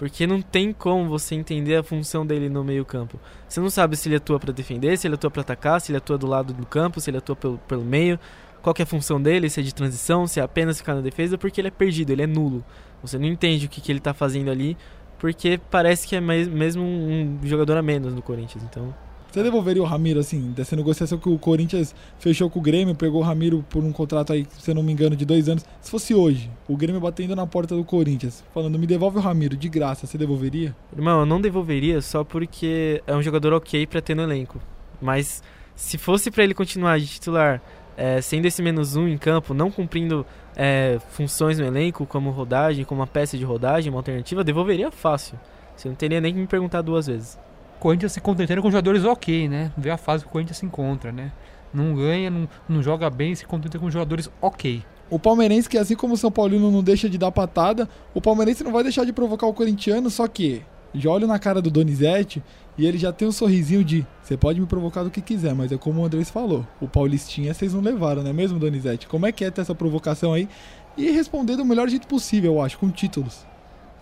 [0.00, 3.20] Porque não tem como você entender a função dele no meio-campo.
[3.46, 5.98] Você não sabe se ele atua para defender, se ele atua para atacar, se ele
[5.98, 8.18] atua do lado do campo, se ele atua pelo, pelo meio,
[8.62, 11.36] qual é a função dele, se é de transição, se é apenas ficar na defesa,
[11.36, 12.64] porque ele é perdido, ele é nulo.
[13.02, 14.74] Você não entende o que, que ele está fazendo ali
[15.20, 18.64] porque parece que é mais, mesmo um jogador a menos no Corinthians.
[18.64, 18.94] Então,
[19.30, 23.20] Você devolveria o Ramiro, assim, dessa negociação que o Corinthians fechou com o Grêmio, pegou
[23.20, 25.64] o Ramiro por um contrato aí, se eu não me engano, de dois anos.
[25.80, 29.56] Se fosse hoje, o Grêmio batendo na porta do Corinthians, falando, me devolve o Ramiro,
[29.56, 30.74] de graça, você devolveria?
[30.96, 34.60] irmão, eu não devolveria só porque é um jogador ok pra ter no elenco.
[35.00, 35.44] Mas
[35.76, 37.62] se fosse pra ele continuar de titular,
[37.96, 42.84] é, sendo esse menos um em campo, não cumprindo é, funções no elenco, como rodagem,
[42.84, 45.38] como uma peça de rodagem, uma alternativa, devolveria fácil.
[45.76, 47.38] Você não teria nem que me perguntar duas vezes.
[47.80, 49.72] Corinthians se contentando com jogadores ok, né?
[49.76, 51.32] Vê a fase que o Corinthians se encontra, né?
[51.72, 54.84] Não ganha, não, não joga bem, se contenta com jogadores ok.
[55.08, 58.62] O palmeirense, que assim como o São Paulino não deixa de dar patada, o palmeirense
[58.62, 60.62] não vai deixar de provocar o corintiano, só que
[60.94, 62.42] já olho na cara do Donizete
[62.76, 65.72] e ele já tem um sorrisinho de você pode me provocar do que quiser, mas
[65.72, 69.06] é como o Andrés falou, o Paulistinha vocês não levaram, não é mesmo, Donizete?
[69.06, 70.48] Como é que é ter essa provocação aí?
[70.96, 73.46] E responder do melhor jeito possível, eu acho, com títulos.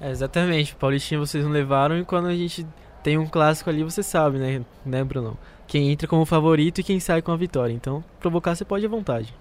[0.00, 2.66] É, exatamente, Paulistinha vocês não levaram e quando a gente
[3.02, 5.36] tem um clássico ali, você sabe, né, né, Brunão?
[5.66, 7.72] Quem entra como favorito e quem sai com a vitória.
[7.72, 9.34] Então, provocar você pode à vontade.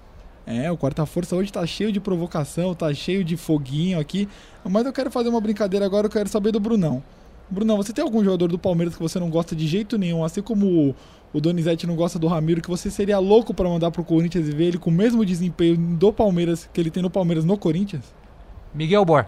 [0.45, 4.29] É, o Quarta Força hoje tá cheio de provocação, tá cheio de foguinho aqui.
[4.63, 7.03] Mas eu quero fazer uma brincadeira agora, eu quero saber do Brunão.
[7.49, 10.41] Brunão, você tem algum jogador do Palmeiras que você não gosta de jeito nenhum, assim
[10.41, 10.95] como o,
[11.33, 14.51] o Donizete não gosta do Ramiro, que você seria louco pra mandar pro Corinthians e
[14.51, 18.03] ver ele com o mesmo desempenho do Palmeiras que ele tem no Palmeiras no Corinthians?
[18.73, 19.25] Miguel Bor.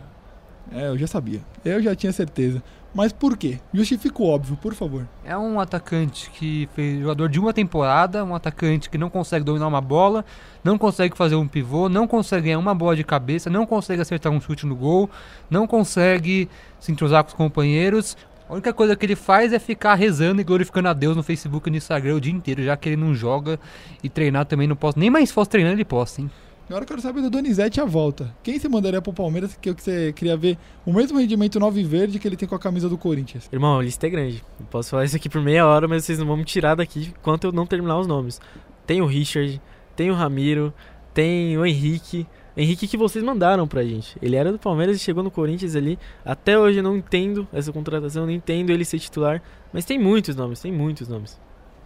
[0.72, 1.42] É, eu já sabia.
[1.66, 2.62] Eu já tinha certeza.
[2.94, 3.60] Mas por quê?
[3.74, 5.08] Justifica o óbvio, por favor.
[5.24, 9.68] É um atacante que fez jogador de uma temporada, um atacante que não consegue dominar
[9.68, 10.26] uma bola,
[10.64, 14.32] não consegue fazer um pivô, não consegue ganhar uma bola de cabeça, não consegue acertar
[14.32, 15.10] um chute no gol,
[15.50, 16.50] não consegue
[16.80, 18.18] se entrosar com os companheiros.
[18.50, 21.70] A única coisa que ele faz é ficar rezando e glorificando a Deus no Facebook
[21.70, 23.60] e no Instagram o dia inteiro, já que ele não joga
[24.04, 24.98] e treinar também não posso.
[24.98, 26.32] Nem mais se fosse treinando ele posta, hein?
[26.70, 28.32] Agora eu quero saber do Donizete a volta.
[28.44, 30.56] Quem você mandaria pro Palmeiras que você queria ver
[30.86, 33.50] o mesmo rendimento nove verde que ele tem com a camisa do Corinthians?
[33.52, 34.44] Irmão, a lista é grande.
[34.60, 37.12] Eu posso falar isso aqui por meia hora, mas vocês não vão me tirar daqui
[37.18, 38.40] enquanto eu não terminar os nomes.
[38.86, 39.60] Tem o Richard,
[39.96, 40.72] tem o Ramiro,
[41.12, 42.28] tem o Henrique.
[42.56, 44.16] Henrique que vocês mandaram pra gente.
[44.22, 45.98] Ele era do Palmeiras e chegou no Corinthians ali.
[46.24, 49.42] Até hoje eu não entendo essa contratação, não entendo ele ser titular.
[49.74, 51.40] Mas tem muitos nomes, tem muitos nomes.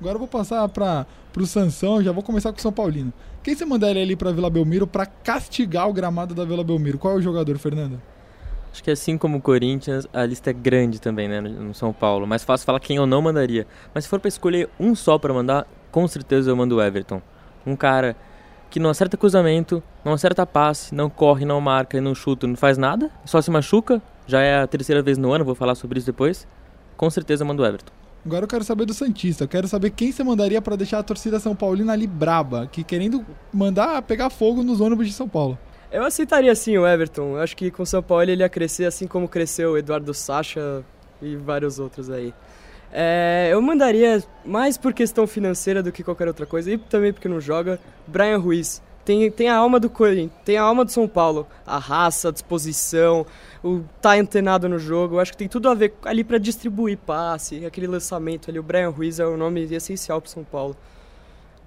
[0.03, 3.13] Agora eu vou passar para pro Sansão, já vou começar com o São Paulino.
[3.41, 6.97] Quem você mandaria ali pra Vila Belmiro pra castigar o gramado da Vila Belmiro?
[6.97, 8.01] Qual é o jogador, Fernando?
[8.69, 12.27] Acho que assim como o Corinthians, a lista é grande também, né, no São Paulo.
[12.27, 13.65] Mais fácil falar quem eu não mandaria.
[13.93, 17.21] Mas se for pra escolher um só pra mandar, com certeza eu mando o Everton.
[17.65, 18.13] Um cara
[18.69, 22.77] que não acerta cruzamento, não acerta passe, não corre, não marca, não chuta, não faz
[22.77, 24.01] nada, só se machuca.
[24.27, 26.45] Já é a terceira vez no ano, vou falar sobre isso depois.
[26.97, 28.02] Com certeza eu mando o Everton.
[28.25, 29.43] Agora eu quero saber do Santista.
[29.43, 32.83] Eu quero saber quem você mandaria pra deixar a torcida São Paulina ali braba, que
[32.83, 35.57] querendo mandar pegar fogo nos ônibus de São Paulo.
[35.91, 37.35] Eu aceitaria sim o Everton.
[37.35, 40.13] Eu acho que com o São Paulo ele ia crescer assim como cresceu o Eduardo
[40.13, 40.83] Sacha
[41.21, 42.33] e vários outros aí.
[42.91, 47.27] É, eu mandaria mais por questão financeira do que qualquer outra coisa e também porque
[47.27, 47.79] não joga.
[48.07, 48.81] Brian Ruiz.
[49.05, 51.45] Tem, tem a alma do Corinthians, tem a alma do São Paulo.
[51.65, 53.25] A raça, a disposição,
[53.63, 55.15] o tá antenado no jogo.
[55.15, 58.59] Eu acho que tem tudo a ver ali para distribuir passe, aquele lançamento ali.
[58.59, 60.75] O Brian Ruiz é o nome essencial pro São Paulo.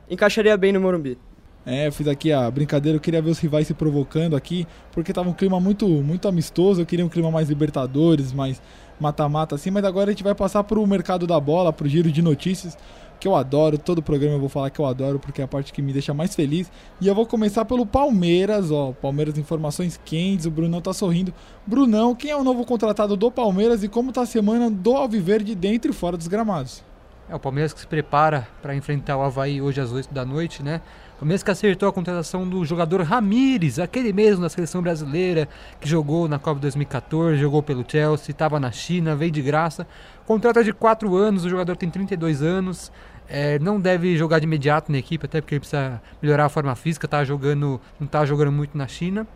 [0.08, 1.18] Encaixaria bem no Morumbi.
[1.66, 5.12] É, eu fiz aqui a brincadeira, eu queria ver os rivais se provocando aqui, porque
[5.12, 8.62] tava um clima muito, muito amistoso, eu queria um clima mais Libertadores, mais
[9.00, 12.22] mata-mata assim, mas agora a gente vai passar pro mercado da bola, pro giro de
[12.22, 12.78] notícias,
[13.18, 15.72] que eu adoro, todo programa eu vou falar que eu adoro, porque é a parte
[15.72, 16.70] que me deixa mais feliz.
[17.00, 21.32] E eu vou começar pelo Palmeiras, ó, Palmeiras informações quentes, o Brunão tá sorrindo.
[21.66, 25.54] Brunão, quem é o novo contratado do Palmeiras e como tá a semana do Alviverde
[25.54, 26.84] dentro e fora dos gramados?
[27.28, 30.62] É o Palmeiras que se prepara para enfrentar o Havaí hoje às 8 da noite,
[30.62, 30.80] né?
[31.18, 35.48] Palmeiras que acertou a contratação do jogador Ramires, aquele mesmo da seleção brasileira
[35.80, 39.86] que jogou na Copa 2014, jogou pelo Chelsea, estava na China, veio de graça.
[40.26, 42.92] Contrato é de 4 anos, o jogador tem 32 anos,
[43.28, 46.74] é, não deve jogar de imediato na equipe, até porque ele precisa melhorar a forma
[46.74, 49.26] física, tá jogando, não está jogando muito na China.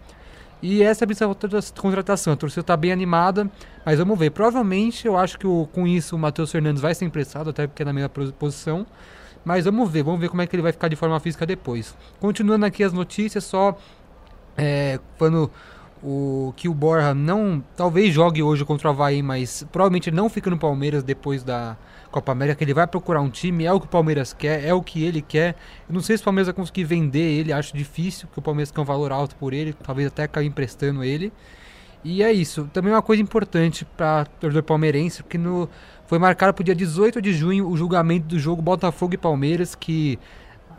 [0.62, 1.34] E essa é a principal
[1.80, 2.34] contratação.
[2.34, 3.50] A torcida está bem animada,
[3.86, 4.28] mas vamos ver.
[4.30, 7.80] Provavelmente eu acho que o- com isso o Matheus Fernandes vai ser emprestado, até porque
[7.80, 8.86] é na mesma pos- posição.
[9.44, 11.94] Mas vamos ver, vamos ver como é que ele vai ficar de forma física depois.
[12.18, 13.76] Continuando aqui as notícias, só
[14.56, 15.50] é, quando
[16.02, 20.50] o que o Borja não talvez jogue hoje contra o Havaí, mas provavelmente não fica
[20.50, 21.76] no Palmeiras depois da
[22.10, 24.74] Copa América, que ele vai procurar um time, é o que o Palmeiras quer, é
[24.74, 25.54] o que ele quer.
[25.88, 28.70] Eu não sei se o Palmeiras vai conseguir vender ele, acho difícil, porque o Palmeiras
[28.70, 31.32] quer um valor alto por ele, talvez até cair emprestando ele.
[32.02, 32.68] E é isso.
[32.72, 35.68] Também uma coisa importante para torcedor palmeirense, porque no,
[36.10, 39.76] foi marcado para o dia 18 de junho o julgamento do jogo Botafogo e Palmeiras,
[39.76, 40.18] que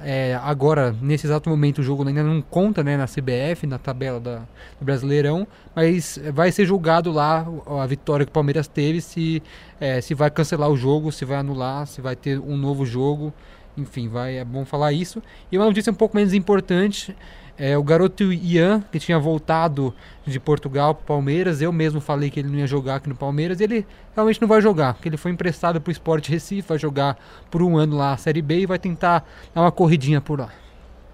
[0.04, 4.20] É, agora, nesse exato momento, o jogo ainda não conta né, na CBF, na tabela
[4.20, 4.39] da,
[4.80, 7.46] do Brasileirão, mas vai ser julgado lá
[7.80, 9.44] a vitória que o Palmeiras teve, se,
[9.80, 13.32] é, se vai cancelar o jogo, se vai anular, se vai ter um novo jogo.
[13.78, 15.22] Enfim, vai, é bom falar isso.
[15.52, 17.15] E uma notícia um pouco menos importante
[17.58, 19.94] é, o garoto Ian, que tinha voltado
[20.26, 23.16] de Portugal para o Palmeiras, eu mesmo falei que ele não ia jogar aqui no
[23.16, 23.86] Palmeiras, ele
[24.16, 27.18] realmente não vai jogar, porque ele foi emprestado para o Sport Recife, vai jogar
[27.50, 30.50] por um ano lá a Série B e vai tentar dar uma corridinha por lá.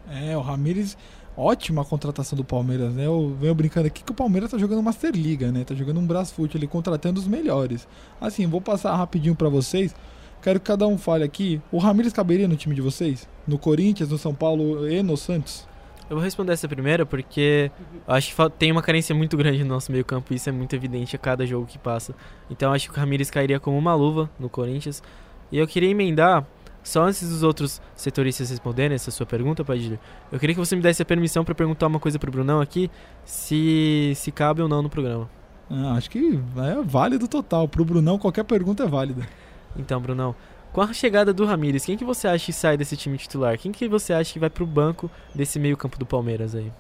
[0.10, 0.98] É, o Ramires,
[1.36, 3.06] ótima contratação do Palmeiras, né?
[3.06, 5.64] Eu venho brincando aqui que o Palmeiras tá jogando Master Liga, né?
[5.64, 7.88] Tá jogando um Brasfoot ali, contratando os melhores.
[8.22, 9.94] Assim, vou passar rapidinho para vocês.
[10.42, 11.62] Quero que cada um fale aqui.
[11.72, 13.28] O Ramires caberia no time de vocês?
[13.46, 15.68] No Corinthians, no São Paulo e no Santos?
[16.10, 17.70] Eu vou responder essa primeira porque
[18.08, 20.74] acho que tem uma carência muito grande no nosso meio campo e isso é muito
[20.76, 22.16] evidente a cada jogo que passa.
[22.50, 25.04] Então acho que o Ramires cairia como uma luva no Corinthians.
[25.52, 26.46] E eu queria emendar,
[26.82, 30.00] só antes dos outros setoristas responderem essa sua pergunta, Padilha,
[30.32, 32.90] eu queria que você me desse a permissão para perguntar uma coisa pro Brunão aqui,
[33.26, 35.30] se, se cabe ou não no programa.
[35.70, 37.68] Ah, acho que é válido total.
[37.68, 39.28] Pro Brunão qualquer pergunta é válida.
[39.76, 40.34] Então, Brunão,
[40.72, 43.58] com a chegada do Ramires, quem que você acha que sai desse time titular?
[43.58, 46.72] Quem que você acha que vai pro banco desse meio-campo do Palmeiras aí?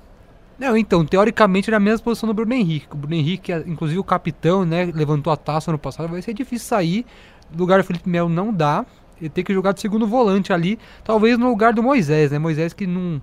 [0.59, 2.87] Não, então, teoricamente era a mesma posição do Bruno Henrique.
[2.91, 6.67] O Bruno Henrique, inclusive o capitão, né, levantou a taça no passado, vai ser difícil
[6.67, 7.05] sair.
[7.51, 8.85] No lugar do Felipe Melo não dá.
[9.19, 12.37] Ele tem que jogar de segundo volante ali, talvez no lugar do Moisés, né?
[12.37, 13.19] Moisés que não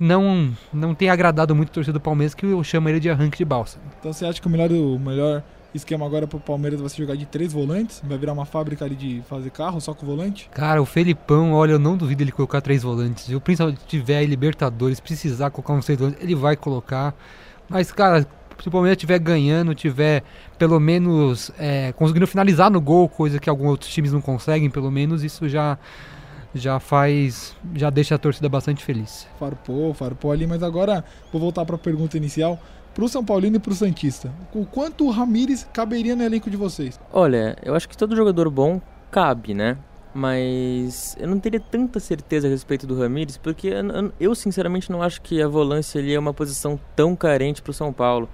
[0.00, 3.36] não não tem agradado muito o torcedor do Palmeiras que eu chamo ele de arranque
[3.36, 3.78] de balsa.
[4.00, 5.42] Então você acha que o melhor o melhor
[5.74, 8.00] esquema agora pro Palmeiras vai ser jogar de três volantes?
[8.04, 10.48] Vai virar uma fábrica ali de fazer carro só com volante?
[10.52, 13.24] Cara, o Felipão, olha, eu não duvido ele colocar três volantes.
[13.24, 17.14] Se o principalmente tiver aí Libertadores, precisar colocar um três volantes, ele vai colocar.
[17.68, 18.26] Mas, cara,
[18.60, 20.22] se o Palmeiras estiver ganhando, tiver
[20.58, 24.90] pelo menos é, conseguindo finalizar no gol, coisa que alguns outros times não conseguem, pelo
[24.90, 25.78] menos isso já
[26.54, 29.26] já faz, já deixa a torcida bastante feliz.
[29.38, 32.58] Farpou, farpou ali, mas agora vou voltar para a pergunta inicial
[32.94, 34.32] pro São Paulino e pro Santista.
[34.54, 36.98] O quanto o Ramires caberia no elenco de vocês?
[37.12, 39.76] Olha, eu acho que todo jogador bom cabe, né?
[40.14, 43.72] Mas eu não teria tanta certeza a respeito do Ramires, porque
[44.20, 47.92] eu sinceramente não acho que a volância ali é uma posição tão carente pro São
[47.92, 48.28] Paulo.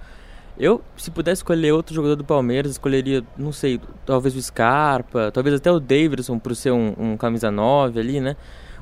[0.61, 5.55] Eu, se pudesse escolher outro jogador do Palmeiras, escolheria, não sei, talvez o Scarpa, talvez
[5.55, 8.35] até o Davidson por ser um, um camisa 9 ali, né?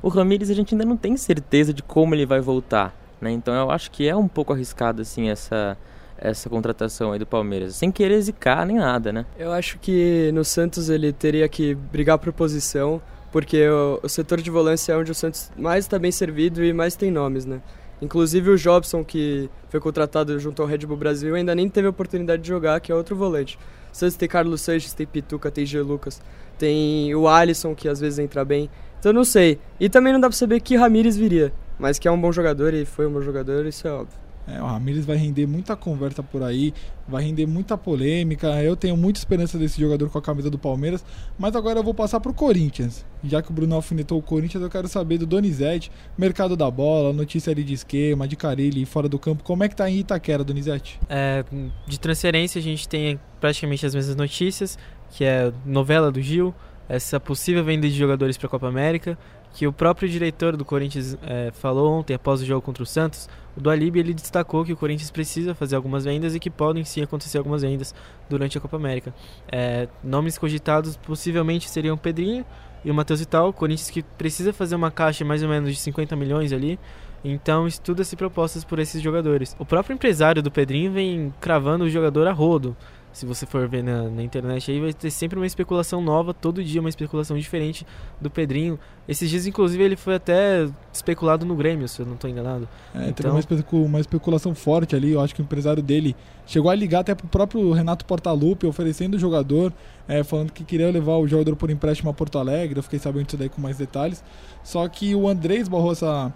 [0.03, 2.93] O Ramires a gente ainda não tem certeza de como ele vai voltar.
[3.21, 3.31] Né?
[3.31, 5.77] Então eu acho que é um pouco arriscado assim essa
[6.17, 9.25] essa contratação aí do Palmeiras, sem querer zicar nem nada, né?
[9.37, 14.41] Eu acho que no Santos ele teria que brigar por posição, porque o, o setor
[14.41, 17.61] de volância é onde o Santos mais está bem servido e mais tem nomes, né?
[18.01, 21.89] Inclusive o Jobson, que foi contratado junto ao Red Bull Brasil, ainda nem teve a
[21.89, 23.59] oportunidade de jogar, que é outro volante.
[23.91, 25.81] Santos tem Carlos Sanches, tem Pituca, tem G.
[25.81, 26.21] Lucas,
[26.57, 28.69] tem o Alisson, que às vezes entra bem.
[28.99, 29.59] Então não sei.
[29.79, 31.51] E também não dá pra saber que Ramires viria.
[31.77, 34.28] Mas que é um bom jogador e foi um bom jogador, isso é óbvio.
[34.53, 36.73] É, o Ramires vai render muita conversa por aí,
[37.07, 38.47] vai render muita polêmica.
[38.63, 41.03] Eu tenho muita esperança desse jogador com a camisa do Palmeiras.
[41.37, 43.05] Mas agora eu vou passar pro Corinthians.
[43.23, 47.13] Já que o Bruno alfinetou o Corinthians, eu quero saber do Donizete, mercado da bola,
[47.13, 49.43] notícia ali de esquema, de Carilli fora do campo.
[49.43, 50.99] Como é que tá em Itaquera, Donizete?
[51.09, 51.43] É,
[51.85, 54.77] de transferência a gente tem praticamente as mesmas notícias,
[55.11, 56.53] que é novela do Gil,
[56.87, 59.17] essa possível venda de jogadores para a Copa América
[59.53, 63.27] que o próprio diretor do Corinthians é, falou ontem, após o jogo contra o Santos,
[63.57, 66.83] o do Alibi, ele destacou que o Corinthians precisa fazer algumas vendas e que podem
[66.85, 67.93] sim acontecer algumas vendas
[68.29, 69.13] durante a Copa América.
[69.51, 72.45] É, nomes cogitados possivelmente seriam Pedrinho
[72.85, 75.79] e o Matheus Vital, o Corinthians que precisa fazer uma caixa mais ou menos de
[75.79, 76.79] 50 milhões ali,
[77.23, 79.55] então estuda-se propostas por esses jogadores.
[79.59, 82.77] O próprio empresário do Pedrinho vem cravando o jogador a rodo
[83.11, 86.63] se você for ver na, na, internet aí, vai ter sempre uma especulação nova, todo
[86.63, 87.85] dia uma especulação diferente
[88.21, 88.79] do Pedrinho.
[89.07, 92.67] Esses dias, inclusive, ele foi até especulado no Grêmio, se eu não estou enganado.
[92.93, 93.31] É, então...
[93.31, 96.99] uma, especu uma, especulação forte ali, eu acho que o empresário dele chegou a ligar
[96.99, 99.73] até pro próprio Renato Portaluppi, oferecendo o jogador,
[100.07, 103.25] é, falando que queria levar o jogador por empréstimo a Porto Alegre, eu fiquei sabendo
[103.25, 104.23] disso daí com mais detalhes.
[104.63, 106.33] Só que o Andrés barrou essa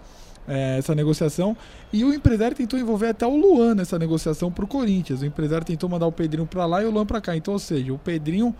[0.48, 1.56] é, essa negociação.
[1.92, 5.22] E o empresário tentou envolver até o Luan nessa negociação para o Corinthians.
[5.22, 7.36] O empresário tentou mandar o Pedrinho para lá e o Luan para cá.
[7.36, 8.54] Então, ou seja, o Pedrinho.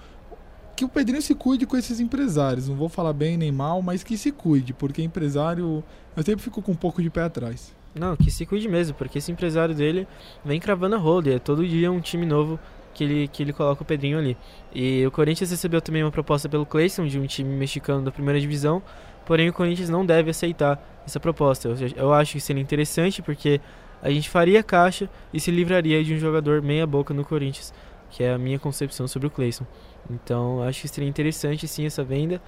[0.76, 2.68] Que o Pedrinho se cuide com esses empresários.
[2.68, 5.84] Não vou falar bem nem mal, mas que se cuide, porque empresário.
[6.16, 7.72] Eu sempre fico com um pouco de pé atrás.
[7.94, 10.06] Não, que se cuide mesmo, porque esse empresário dele
[10.44, 11.32] vem cravando a roda.
[11.32, 12.58] É todo dia um time novo
[12.92, 14.36] que ele, que ele coloca o Pedrinho ali.
[14.74, 18.40] E o Corinthians recebeu também uma proposta pelo Clayson, de um time mexicano da primeira
[18.40, 18.82] divisão.
[19.26, 21.68] Porém, o Corinthians não deve aceitar essa proposta.
[21.68, 23.60] Eu, eu acho que seria interessante porque
[24.02, 27.72] a gente faria caixa e se livraria de um jogador meia-boca no Corinthians,
[28.10, 29.66] que é a minha concepção sobre o Clayson.
[30.10, 32.40] Então, acho que seria interessante sim essa venda.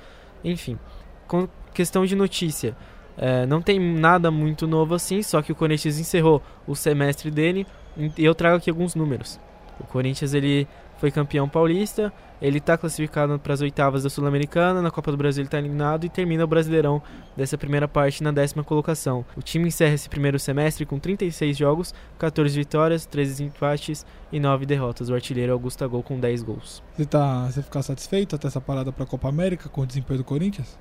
[0.44, 0.78] Enfim,
[1.26, 2.76] com questão de notícia.
[3.18, 7.66] É, não tem nada muito novo assim, só que o Corinthians encerrou o semestre dele
[7.96, 9.40] e eu trago aqui alguns números.
[9.80, 14.90] O Corinthians ele foi campeão paulista, ele está classificado para as oitavas da Sul-Americana, na
[14.90, 17.02] Copa do Brasil ele está eliminado e termina o Brasileirão
[17.36, 19.24] dessa primeira parte na décima colocação.
[19.36, 24.66] O time encerra esse primeiro semestre com 36 jogos, 14 vitórias, 13 empates e 9
[24.66, 25.08] derrotas.
[25.08, 26.82] O artilheiro Augusto Gol com 10 gols.
[26.96, 30.18] Você, tá, você ficar satisfeito até essa parada para a Copa América com o desempenho
[30.18, 30.78] do Corinthians?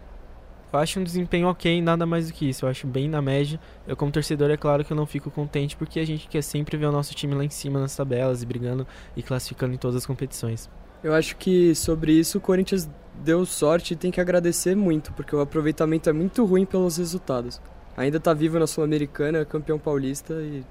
[0.76, 2.66] Eu acho um desempenho ok, nada mais do que isso.
[2.66, 3.58] Eu acho bem na média.
[3.88, 6.76] Eu, como torcedor, é claro que eu não fico contente porque a gente quer sempre
[6.76, 8.86] ver o nosso time lá em cima nas tabelas e brigando
[9.16, 10.70] e classificando em todas as competições.
[11.02, 12.90] Eu acho que sobre isso o Corinthians
[13.24, 17.62] deu sorte e tem que agradecer muito, porque o aproveitamento é muito ruim pelos resultados.
[17.96, 20.62] Ainda tá vivo na Sul-Americana, campeão paulista e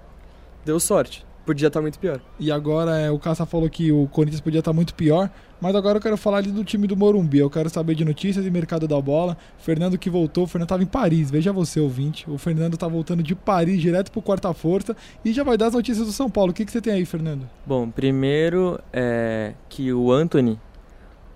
[0.66, 2.20] deu sorte podia estar tá muito pior.
[2.38, 5.30] E agora é, o Caça falou que o Corinthians podia estar tá muito pior,
[5.60, 7.38] mas agora eu quero falar ali do time do Morumbi.
[7.38, 9.36] Eu quero saber de notícias e mercado da bola.
[9.58, 12.28] Fernando que voltou, o Fernando estava em Paris, veja você, ouvinte.
[12.28, 15.74] O Fernando está voltando de Paris direto pro quarta força e já vai dar as
[15.74, 16.50] notícias do São Paulo.
[16.50, 17.48] O que, que você tem aí, Fernando?
[17.66, 20.58] Bom, primeiro é que o Anthony,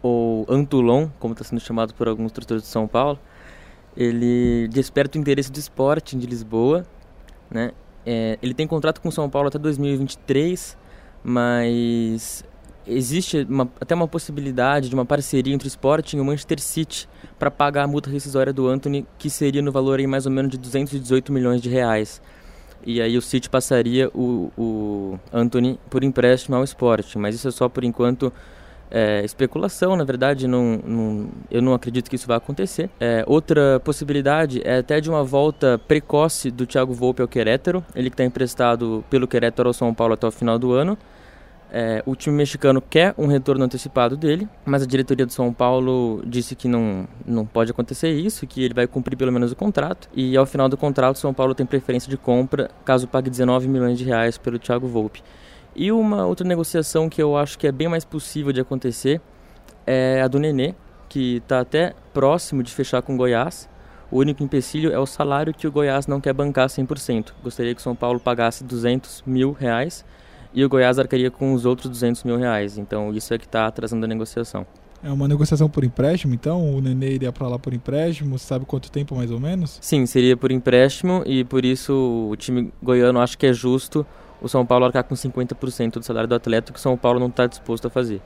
[0.03, 3.18] ou Antulon, como está sendo chamado por alguns torcedores de São Paulo,
[3.97, 6.87] ele desperta o interesse do esporte de Lisboa,
[7.51, 7.73] né?
[8.11, 10.79] É, ele tem contrato com o São Paulo até 2023,
[11.23, 12.42] mas
[12.87, 17.07] existe uma, até uma possibilidade de uma parceria entre o Sporting e o Manchester City
[17.38, 20.51] para pagar a multa rescisória do Anthony, que seria no valor aí mais ou menos
[20.51, 22.23] de 218 milhões de reais.
[22.83, 27.51] E aí o City passaria o, o Anthony por empréstimo ao Sporting, mas isso é
[27.51, 28.33] só por enquanto
[28.90, 32.90] é, especulação, na verdade, não, não, eu não acredito que isso vai acontecer.
[32.98, 38.11] É, outra possibilidade é até de uma volta precoce do Thiago Volpe ao Querétaro, ele
[38.11, 40.96] que está emprestado pelo Querétaro ao São Paulo até o final do ano.
[41.70, 46.22] É, o time mexicano quer um retorno antecipado dele, mas a diretoria do São Paulo
[46.27, 50.09] disse que não, não pode acontecer isso, que ele vai cumprir pelo menos o contrato.
[50.14, 53.68] E ao final do contrato, o São Paulo tem preferência de compra caso pague 19
[53.68, 55.22] milhões de reais pelo Thiago Volpe.
[55.80, 59.20] E uma outra negociação que eu acho que é bem mais possível de acontecer
[59.86, 60.74] é a do Nenê,
[61.08, 63.68] que está até próximo de fechar com o Goiás.
[64.10, 67.32] O único empecilho é o salário que o Goiás não quer bancar 100%.
[67.44, 70.04] Gostaria que o São Paulo pagasse 200 mil reais
[70.52, 72.76] e o Goiás arcaria com os outros 200 mil reais.
[72.76, 74.66] Então isso é que está atrasando a negociação.
[75.00, 76.74] É uma negociação por empréstimo, então?
[76.74, 78.36] O Nenê iria para lá por empréstimo?
[78.36, 79.78] Sabe quanto tempo mais ou menos?
[79.80, 84.04] Sim, seria por empréstimo e por isso o time goiano acho que é justo
[84.40, 87.29] o São Paulo arcar com 50% do salário do atleta, que o São Paulo não
[87.29, 88.20] está disposto a fazer.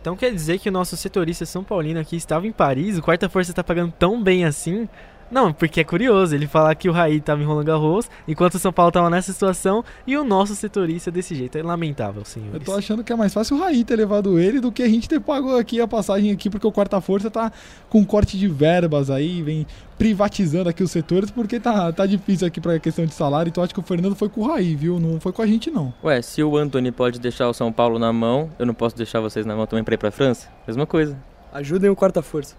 [0.00, 3.28] Então quer dizer que o nosso setorista São Paulino aqui estava em Paris, o Quarta
[3.28, 4.88] Força está pagando tão bem assim
[5.30, 8.58] não, porque é curioso ele falar que o Raí estava em Roland Garros, enquanto o
[8.58, 11.56] São Paulo estava nessa situação e o nosso setorista desse jeito.
[11.56, 12.54] É lamentável, senhor.
[12.54, 14.88] Eu tô achando que é mais fácil o Raí ter levado ele do que a
[14.88, 17.52] gente ter pago aqui a passagem aqui, porque o Quarta Força tá
[17.88, 19.66] com corte de verbas aí, vem
[19.96, 23.50] privatizando aqui os setores, porque tá, tá difícil aqui pra questão de salário.
[23.50, 24.98] Então acho que o Fernando foi com o Raí, viu?
[24.98, 25.92] Não foi com a gente, não.
[26.02, 29.20] Ué, se o Anthony pode deixar o São Paulo na mão, eu não posso deixar
[29.20, 30.48] vocês na mão também pra ir pra França?
[30.66, 31.16] Mesma coisa.
[31.52, 32.56] Ajudem o Quarta Força.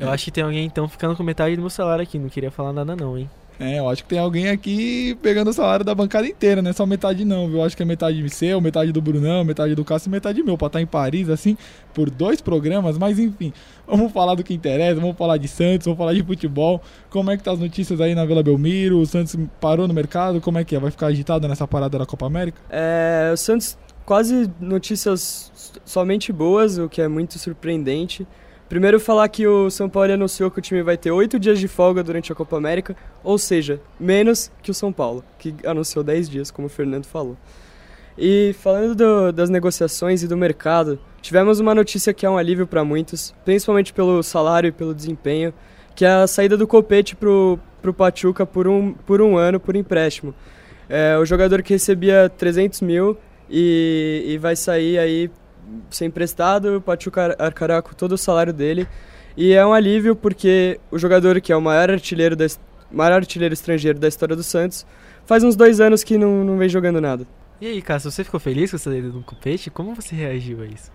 [0.00, 2.18] Eu acho que tem alguém então ficando com metade do meu salário aqui.
[2.18, 3.28] Não queria falar nada, não, hein?
[3.60, 6.72] É, eu acho que tem alguém aqui pegando o salário da bancada inteira, não é
[6.72, 7.58] só metade não, viu?
[7.58, 10.56] Eu acho que é metade seu, metade do Brunão, metade do Cássio e metade meu,
[10.56, 11.58] pra estar em Paris, assim,
[11.92, 13.52] por dois programas, mas enfim,
[13.86, 17.36] vamos falar do que interessa, vamos falar de Santos, vamos falar de futebol, como é
[17.36, 20.64] que tá as notícias aí na Vila Belmiro, o Santos parou no mercado, como é
[20.64, 20.80] que é?
[20.80, 22.58] Vai ficar agitado nessa parada da Copa América?
[22.70, 25.52] É, o Santos quase notícias
[25.84, 28.26] somente boas, o que é muito surpreendente.
[28.70, 31.66] Primeiro falar que o São Paulo anunciou que o time vai ter oito dias de
[31.66, 36.30] folga durante a Copa América, ou seja, menos que o São Paulo, que anunciou 10
[36.30, 37.36] dias, como o Fernando falou.
[38.16, 42.64] E falando do, das negociações e do mercado, tivemos uma notícia que é um alívio
[42.64, 45.52] para muitos, principalmente pelo salário e pelo desempenho,
[45.96, 49.74] que é a saída do Copete pro, pro Pachuca por um, por um ano por
[49.74, 50.32] empréstimo.
[50.88, 53.18] É, o jogador que recebia 300 mil
[53.50, 55.28] e, e vai sair aí
[55.90, 58.86] ser emprestado, o Pachuca arcará com todo o salário dele.
[59.36, 62.46] E é um alívio porque o jogador que é o maior artilheiro, da,
[62.90, 64.84] maior artilheiro estrangeiro da história do Santos
[65.24, 67.26] faz uns dois anos que não, não vem jogando nada.
[67.60, 69.70] E aí, Cássio, você ficou feliz com essa saída do Copete?
[69.70, 70.90] Como você reagiu a isso?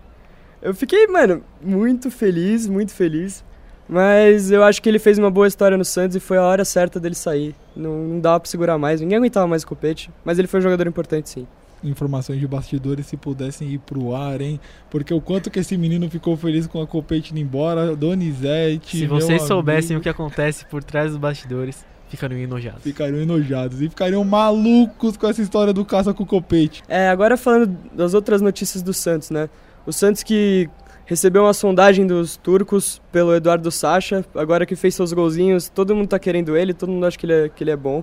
[0.60, 3.44] Eu fiquei, mano, muito feliz, muito feliz.
[3.88, 6.64] Mas eu acho que ele fez uma boa história no Santos e foi a hora
[6.64, 7.54] certa dele sair.
[7.74, 10.62] Não, não dava pra segurar mais, ninguém aguentava mais o Copete, mas ele foi um
[10.62, 11.46] jogador importante sim
[11.86, 14.60] informações de bastidores se pudessem ir pro ar, hein?
[14.90, 18.98] Porque o quanto que esse menino ficou feliz com a Copete indo embora, Donizete.
[18.98, 22.82] Se vocês soubessem o que acontece por trás dos bastidores, ficariam enojados.
[22.82, 26.82] Ficariam enojados e ficariam malucos com essa história do caça com o Copete.
[26.88, 29.48] É, agora falando das outras notícias do Santos, né?
[29.86, 30.68] O Santos que
[31.04, 36.08] recebeu uma sondagem dos turcos pelo Eduardo Sacha, agora que fez seus golzinhos, todo mundo
[36.08, 38.02] tá querendo ele, todo mundo acha que ele é, que ele é bom.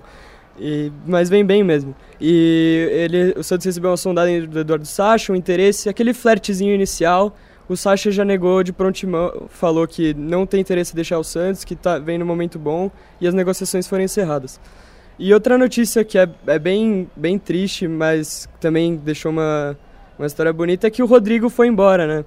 [0.58, 1.94] E, mas vem bem mesmo.
[2.20, 7.36] E ele, o Santos recebeu uma sondagem do Eduardo Sacha, um interesse, aquele flertezinho inicial.
[7.68, 11.64] O Sacha já negou de prontimão, falou que não tem interesse em deixar o Santos,
[11.64, 12.90] que tá, vem no momento bom
[13.20, 14.60] e as negociações foram encerradas.
[15.18, 19.78] E outra notícia que é, é bem, bem triste, mas também deixou uma,
[20.18, 22.24] uma história bonita, é que o Rodrigo foi embora, né?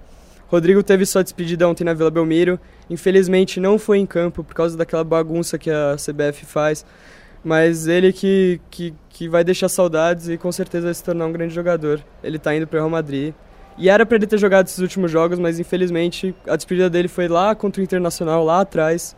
[0.47, 2.59] Rodrigo teve sua despedida ontem na Vila Belmiro.
[2.89, 6.85] Infelizmente não foi em campo por causa daquela bagunça que a CBF faz.
[7.47, 11.31] Mas ele que, que, que vai deixar saudades e com certeza vai se tornar um
[11.31, 12.03] grande jogador.
[12.21, 13.33] Ele está indo para o Real Madrid.
[13.77, 17.29] E era para ele ter jogado esses últimos jogos, mas infelizmente a despedida dele foi
[17.29, 19.15] lá contra o Internacional, lá atrás,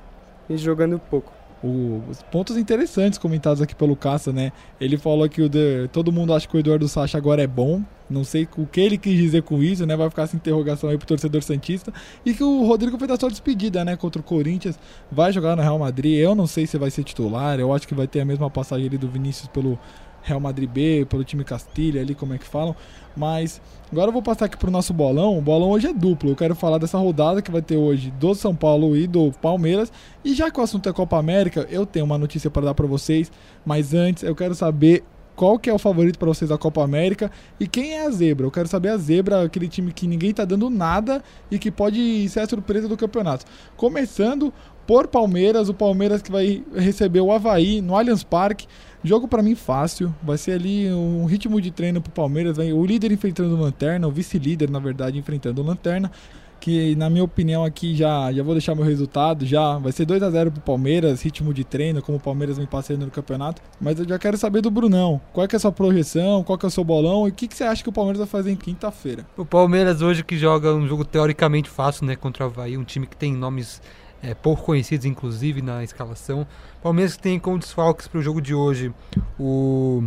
[0.48, 4.52] e jogando pouco o, os pontos interessantes comentados aqui pelo Caça, né?
[4.80, 7.84] Ele falou que o de, todo mundo acha que o Eduardo Sacha agora é bom.
[8.10, 9.96] Não sei o que ele quis dizer com isso, né?
[9.96, 11.94] Vai ficar essa interrogação aí pro torcedor Santista.
[12.26, 13.96] E que o Rodrigo fez a sua despedida, né?
[13.96, 14.80] Contra o Corinthians.
[15.12, 16.18] Vai jogar no Real Madrid.
[16.18, 17.60] Eu não sei se vai ser titular.
[17.60, 19.78] Eu acho que vai ter a mesma passagem ali do Vinícius pelo
[20.22, 22.76] Real Madrid B, pelo time Castilha ali, como é que falam.
[23.16, 23.62] Mas
[23.92, 25.38] agora eu vou passar aqui pro nosso bolão.
[25.38, 26.32] O bolão hoje é duplo.
[26.32, 29.92] Eu quero falar dessa rodada que vai ter hoje do São Paulo e do Palmeiras.
[30.24, 32.88] E já que o assunto é Copa América, eu tenho uma notícia para dar para
[32.88, 33.32] vocês.
[33.66, 35.04] Mas antes, eu quero saber
[35.40, 38.46] qual que é o favorito para vocês da Copa América e quem é a zebra.
[38.46, 42.28] Eu quero saber a zebra, aquele time que ninguém tá dando nada e que pode
[42.28, 43.46] ser a surpresa do campeonato.
[43.78, 44.54] Começando
[44.86, 48.68] por Palmeiras, o Palmeiras que vai receber o Havaí no Allianz Parque.
[49.04, 52.86] Jogo para mim fácil, vai ser ali um ritmo de treino pro Palmeiras, vai, o
[52.86, 56.12] líder enfrentando o Lanterna, o vice-líder, na verdade, enfrentando o Lanterna,
[56.60, 60.22] que na minha opinião aqui já, já vou deixar meu resultado, já vai ser 2
[60.22, 63.98] a 0 pro Palmeiras, ritmo de treino, como o Palmeiras vem passando no campeonato, mas
[63.98, 66.70] eu já quero saber do Brunão, qual é, é a sua projeção, qual é o
[66.70, 69.26] seu bolão e o que, que você acha que o Palmeiras vai fazer em quinta-feira?
[69.38, 73.08] O Palmeiras hoje que joga um jogo teoricamente fácil, né, contra o Havaí, um time
[73.08, 73.82] que tem nomes
[74.22, 76.46] é, pouco conhecidos, inclusive, na escalação.
[76.82, 78.94] Palmeiras tem como desfalques para o jogo de hoje
[79.40, 80.04] o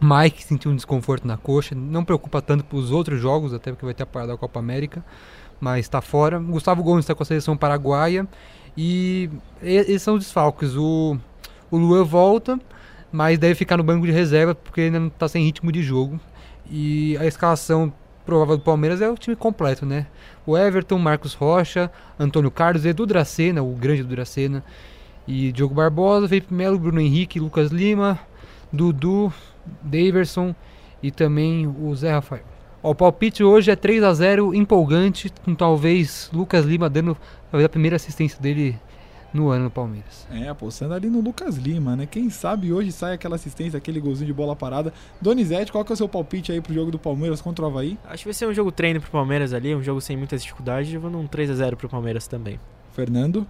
[0.00, 1.74] Mike sentiu um desconforto na coxa.
[1.74, 4.58] Não preocupa tanto para os outros jogos, até porque vai ter a parada da Copa
[4.58, 5.04] América,
[5.60, 6.38] mas está fora.
[6.38, 8.26] Gustavo Gomes está com a seleção paraguaia.
[8.76, 9.30] E
[9.62, 10.74] esses são os desfalques.
[10.76, 11.16] O,
[11.70, 12.58] o Lua volta,
[13.10, 16.20] mas deve ficar no banco de reserva porque ainda não está sem ritmo de jogo.
[16.70, 17.92] E a escalação
[18.26, 20.06] provável do Palmeiras é o time completo, né?
[20.46, 24.64] O Everton, Marcos Rocha, Antônio Carlos, Edu Dracena, o grande Dracena,
[25.26, 28.18] e Diogo Barbosa, Felipe Melo, Bruno Henrique, Lucas Lima,
[28.72, 29.32] Dudu,
[29.82, 30.54] Daverson
[31.02, 32.44] e também o Zé Rafael.
[32.82, 37.16] O palpite hoje é 3 a 0 empolgante, com talvez Lucas Lima dando
[37.50, 38.78] talvez a primeira assistência dele
[39.32, 40.28] no ano no Palmeiras.
[40.30, 42.06] É, apostando ali no Lucas Lima, né?
[42.06, 44.92] Quem sabe hoje sai aquela assistência, aquele golzinho de bola parada.
[45.20, 47.98] Donizete, qual que é o seu palpite aí pro jogo do Palmeiras contra o Havaí?
[48.04, 50.92] Acho que vai ser um jogo treino pro Palmeiras ali, um jogo sem muitas dificuldades.
[50.92, 52.60] Eu vou num 3 a 0 pro Palmeiras também.
[52.92, 53.44] Fernando?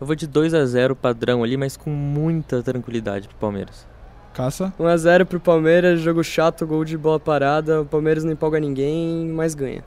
[0.00, 3.86] Eu vou de 2 a 0 padrão ali, mas com muita tranquilidade pro Palmeiras.
[4.34, 4.74] Caça?
[4.80, 7.82] 1x0 pro Palmeiras, jogo chato, gol de bola parada.
[7.82, 9.84] O Palmeiras não empolga ninguém, mas ganha.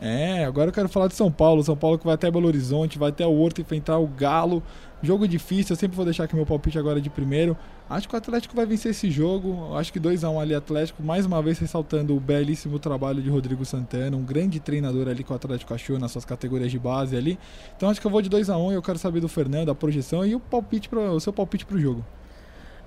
[0.00, 1.62] É, agora eu quero falar de São Paulo.
[1.62, 4.62] São Paulo que vai até Belo Horizonte, vai até o Horto enfrentar o Galo.
[5.00, 7.56] Jogo difícil, eu sempre vou deixar aqui meu palpite agora de primeiro.
[7.88, 9.76] Acho que o Atlético vai vencer esse jogo.
[9.76, 13.64] Acho que 2x1 um ali Atlético, mais uma vez ressaltando o belíssimo trabalho de Rodrigo
[13.64, 17.38] Santana, um grande treinador ali que o Atlético achou nas suas categorias de base ali.
[17.76, 19.74] Então acho que eu vou de 2x1 um, e eu quero saber do Fernando a
[19.74, 22.04] projeção e o palpite pro, o seu palpite pro jogo.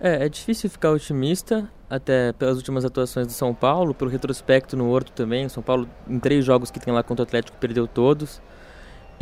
[0.03, 4.89] É, é difícil ficar otimista, até pelas últimas atuações do São Paulo, pelo retrospecto no
[4.89, 5.45] Horto também.
[5.45, 8.41] O São Paulo, em três jogos que tem lá contra o Atlético, perdeu todos.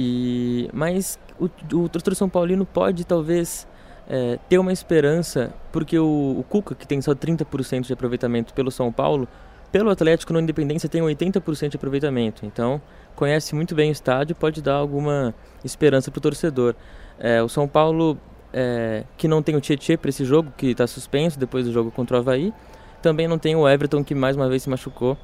[0.01, 3.67] E Mas o, o torcedor São Paulino pode, talvez,
[4.07, 8.71] é, ter uma esperança, porque o, o Cuca, que tem só 30% de aproveitamento pelo
[8.71, 9.27] São Paulo,
[9.73, 12.45] pelo Atlético no Independência tem 80% de aproveitamento.
[12.45, 12.81] Então,
[13.13, 15.35] conhece muito bem o estádio pode dar alguma
[15.65, 16.75] esperança para o torcedor.
[17.19, 18.17] É, o São Paulo
[18.53, 21.91] é, que não tem o Tietchan para esse jogo, que está suspenso depois do jogo
[21.91, 22.53] contra o Havaí.
[23.01, 25.17] Também não tem o Everton, que mais uma vez se machucou.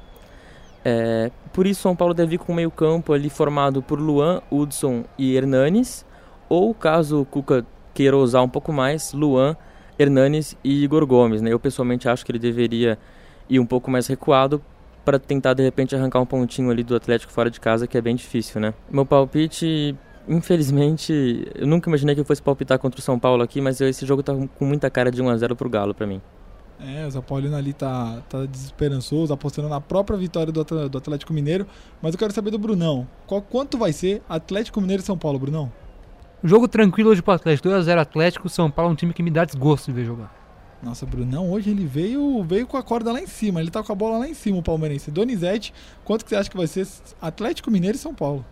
[0.88, 5.02] É, por isso, São Paulo deve ir com o meio-campo ali formado por Luan, Hudson
[5.18, 6.06] e Hernanes.
[6.48, 9.56] Ou, caso o Cuca queira usar um pouco mais, Luan,
[9.98, 11.42] Hernanes e Igor Gomes.
[11.42, 11.52] Né?
[11.52, 12.96] Eu pessoalmente acho que ele deveria
[13.50, 14.62] ir um pouco mais recuado
[15.04, 18.00] para tentar de repente arrancar um pontinho ali do Atlético fora de casa, que é
[18.00, 18.72] bem difícil, né?
[18.88, 19.96] Meu palpite
[20.28, 24.04] Infelizmente, eu nunca imaginei que eu fosse palpitar contra o São Paulo aqui, mas esse
[24.04, 26.20] jogo tá com muita cara de 1x0 pro Galo para mim.
[26.78, 31.32] É, o São Paulino ali tá, tá desesperançoso, apostando na própria vitória do, do Atlético
[31.32, 31.66] Mineiro.
[32.02, 33.08] Mas eu quero saber do Brunão.
[33.26, 35.72] Qual, quanto vai ser Atlético Mineiro e São Paulo, Brunão?
[36.44, 37.68] Jogo tranquilo hoje pro Atlético.
[37.68, 38.48] 2x0 Atlético.
[38.48, 40.34] São Paulo é um time que me dá desgosto de ver jogar.
[40.82, 43.60] Nossa, Brunão, hoje ele veio veio com a corda lá em cima.
[43.60, 45.10] Ele tá com a bola lá em cima, o palmeirense.
[45.10, 45.72] Donizete,
[46.04, 46.86] quanto que você acha que vai ser
[47.20, 48.44] Atlético Mineiro e São Paulo?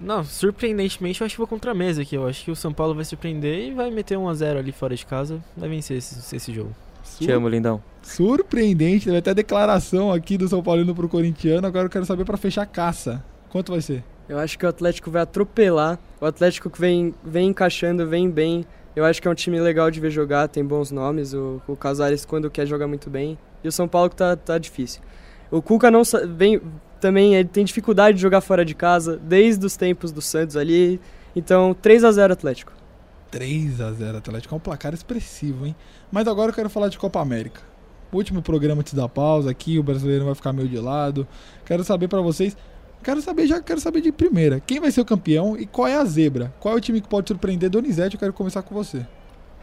[0.00, 2.14] Não, surpreendentemente eu acho que vou contra a mesa aqui.
[2.14, 5.06] Eu acho que o São Paulo vai surpreender e vai meter 1x0 ali fora de
[5.06, 5.42] casa.
[5.56, 6.74] Vai vencer esse, esse jogo.
[7.18, 7.82] Te amo, lindão.
[8.02, 11.66] Surpreendente, teve até declaração aqui do São Paulino pro corintiano.
[11.66, 13.24] Agora eu quero saber pra fechar a caça.
[13.48, 14.02] Quanto vai ser?
[14.28, 15.98] Eu acho que o Atlético vai atropelar.
[16.20, 18.64] O Atlético que vem, vem encaixando, vem bem.
[18.94, 21.32] Eu acho que é um time legal de ver jogar, tem bons nomes.
[21.32, 23.38] O, o Casares, quando quer, joga muito bem.
[23.62, 25.00] E o São Paulo que tá, tá difícil.
[25.50, 26.02] O Cuca não
[26.36, 26.60] vem
[27.02, 31.00] também ele tem dificuldade de jogar fora de casa, desde os tempos do Santos ali.
[31.34, 32.72] Então, 3 a 0 Atlético.
[33.32, 34.54] 3 a 0 Atlético.
[34.54, 35.74] É um placar expressivo, hein?
[36.12, 37.62] Mas agora eu quero falar de Copa América.
[38.12, 41.26] Último programa antes da pausa aqui, o brasileiro vai ficar meio de lado.
[41.64, 42.54] Quero saber pra vocês.
[43.02, 44.60] Quero saber, já quero saber de primeira.
[44.60, 46.54] Quem vai ser o campeão e qual é a zebra?
[46.60, 47.70] Qual é o time que pode surpreender?
[47.70, 49.04] Donizete, eu quero começar com você.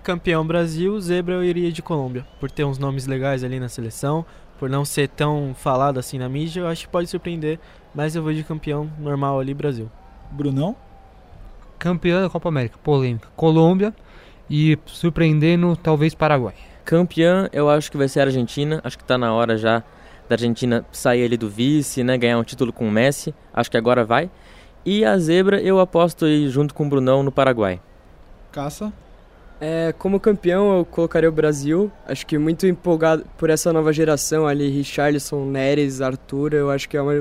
[0.03, 2.25] Campeão Brasil, zebra eu iria de Colômbia.
[2.39, 4.25] Por ter uns nomes legais ali na seleção,
[4.57, 7.59] por não ser tão falado assim na mídia, eu acho que pode surpreender.
[7.93, 9.89] Mas eu vou de campeão normal ali, Brasil.
[10.31, 10.75] Brunão?
[11.79, 13.29] Campeã da Copa América, polêmica.
[13.37, 13.95] Colômbia
[14.49, 16.53] e surpreendendo, talvez Paraguai.
[16.83, 18.81] Campeã, eu acho que vai ser a Argentina.
[18.83, 19.81] Acho que tá na hora já
[20.27, 22.17] da Argentina sair ali do vice, né?
[22.17, 23.33] Ganhar um título com o Messi.
[23.53, 24.29] Acho que agora vai.
[24.85, 27.79] E a zebra, eu aposto aí junto com o Brunão no Paraguai.
[28.51, 28.91] Caça?
[29.61, 31.91] É, como campeão, eu colocaria o Brasil.
[32.07, 36.53] Acho que muito empolgado por essa nova geração ali, Richarlison, Neres, Arthur.
[36.53, 37.13] Eu acho que é uma,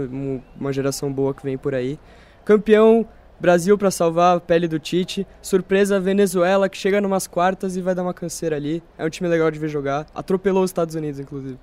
[0.59, 1.99] uma geração boa que vem por aí.
[2.45, 3.07] Campeão,
[3.41, 5.27] Brasil para salvar a pele do Tite.
[5.41, 8.83] Surpresa, Venezuela, que chega numas quartas e vai dar uma canseira ali.
[8.97, 10.07] É um time legal de ver jogar.
[10.15, 11.59] Atropelou os Estados Unidos, inclusive.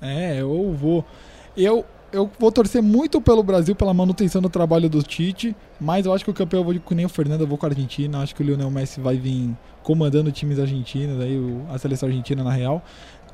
[0.00, 1.04] É, eu vou.
[1.56, 6.12] Eu, eu vou torcer muito pelo Brasil, pela manutenção do trabalho do Tite, mas eu
[6.12, 8.20] acho que o campeão eu vou que nem o Fernando, eu vou com a Argentina.
[8.20, 11.38] Acho que o Lionel Messi vai vir comandando times argentinos, aí
[11.70, 12.82] a seleção argentina na real.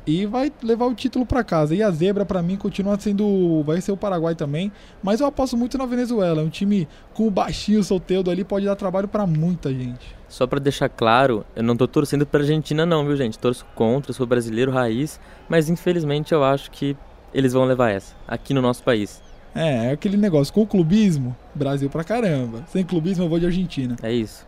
[0.06, 1.74] E vai levar o título pra casa.
[1.74, 3.62] E a zebra, pra mim, continua sendo.
[3.64, 4.70] Vai ser o Paraguai também.
[5.02, 6.40] Mas eu aposto muito na Venezuela.
[6.40, 10.14] É um time com o baixinho solteiro ali, pode dar trabalho pra muita gente.
[10.28, 13.38] Só pra deixar claro, eu não tô torcendo pra Argentina não, viu gente?
[13.38, 16.96] Torço contra, sou brasileiro raiz, mas infelizmente eu acho que
[17.32, 19.22] eles vão levar essa, aqui no nosso país.
[19.54, 20.52] É, é aquele negócio.
[20.52, 22.64] Com o clubismo, Brasil pra caramba.
[22.68, 23.96] Sem clubismo, eu vou de Argentina.
[24.02, 24.46] É isso.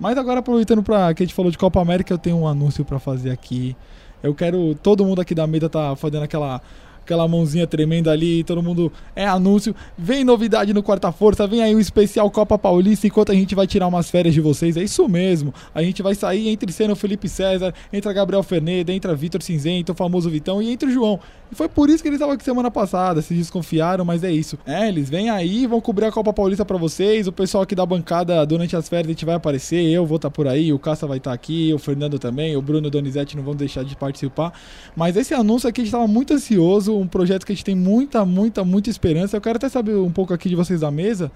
[0.00, 2.84] Mas agora, aproveitando pra, que a gente falou de Copa América, eu tenho um anúncio
[2.84, 3.76] pra fazer aqui.
[4.22, 4.74] Eu quero.
[4.82, 6.60] Todo mundo aqui da mesa tá fazendo aquela.
[7.08, 9.74] Aquela mãozinha tremenda ali, todo mundo é anúncio.
[9.96, 13.66] Vem novidade no Quarta Força, vem aí um especial Copa Paulista enquanto a gente vai
[13.66, 14.76] tirar umas férias de vocês.
[14.76, 15.54] É isso mesmo.
[15.74, 19.92] A gente vai sair entre cena o Felipe César, entra Gabriel Ferneda, entra Vitor Cinzento,
[19.92, 21.18] o famoso Vitão, e entra o João.
[21.50, 24.58] E foi por isso que eles estavam aqui semana passada, se desconfiaram, mas é isso.
[24.66, 27.26] É, eles vêm aí, vão cobrir a Copa Paulista pra vocês.
[27.26, 29.82] O pessoal aqui da bancada durante as férias a gente vai aparecer.
[29.82, 32.90] Eu vou estar por aí, o Caça vai estar aqui, o Fernando também, o Bruno
[32.90, 34.52] Donizete não vão deixar de participar.
[34.94, 37.74] Mas esse anúncio aqui a gente tava muito ansioso, um projeto que a gente tem
[37.74, 39.36] muita, muita, muita esperança.
[39.36, 41.30] Eu quero até saber um pouco aqui de vocês da mesa.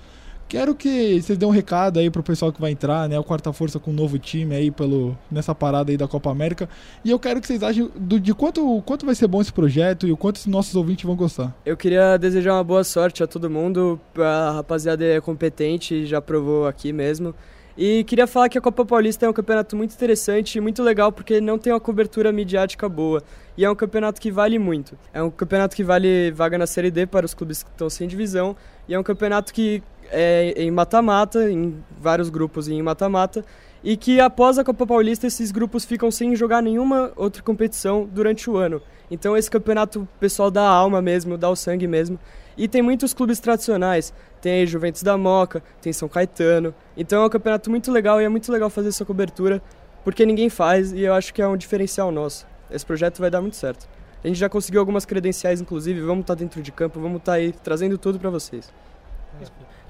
[0.49, 3.19] Quero que vocês dêem um recado aí pro pessoal que vai entrar, né?
[3.19, 6.69] O Quarta Força com um novo time aí pelo, nessa parada aí da Copa América.
[7.03, 10.07] E eu quero que vocês achem do, de quanto, quanto vai ser bom esse projeto
[10.07, 11.55] e o quanto os nossos ouvintes vão gostar.
[11.65, 13.99] Eu queria desejar uma boa sorte a todo mundo.
[14.19, 17.35] A rapaziada é competente, já provou aqui mesmo.
[17.77, 21.11] E queria falar que a Copa Paulista é um campeonato muito interessante e muito legal
[21.11, 23.23] porque não tem uma cobertura midiática boa.
[23.57, 24.99] E é um campeonato que vale muito.
[25.13, 28.07] É um campeonato que vale vaga na Série D para os clubes que estão sem
[28.07, 28.55] divisão.
[28.89, 33.45] E é um campeonato que é em mata-mata, em vários grupos em mata-mata.
[33.85, 38.49] E que após a Copa Paulista esses grupos ficam sem jogar nenhuma outra competição durante
[38.49, 38.81] o ano.
[39.11, 42.19] Então esse campeonato pessoal dá a alma mesmo, dá o sangue mesmo.
[42.57, 44.15] E tem muitos clubes tradicionais.
[44.41, 46.75] Tem Juventus da Moca, tem São Caetano.
[46.97, 49.61] Então é um campeonato muito legal e é muito legal fazer essa cobertura,
[50.05, 52.47] porque ninguém faz e eu acho que é um diferencial nosso.
[52.71, 53.89] Esse projeto vai dar muito certo.
[54.23, 57.53] A gente já conseguiu algumas credenciais, inclusive, vamos estar dentro de campo, vamos estar aí
[57.53, 58.73] trazendo tudo para vocês.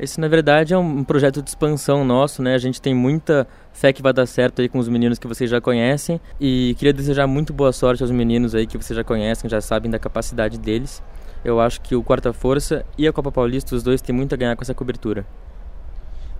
[0.03, 2.57] Esse, na verdade, é um projeto de expansão nosso, né?
[2.57, 5.48] A gente tem muita fé que vai dar certo aí com os meninos que vocês
[5.48, 6.20] já conhecem.
[6.40, 9.88] E queria desejar muito boa sorte aos meninos aí que vocês já conhecem, já sabem
[9.88, 11.00] da capacidade deles.
[11.44, 14.36] Eu acho que o Quarta Força e a Copa Paulista, os dois têm muito a
[14.36, 15.24] ganhar com essa cobertura.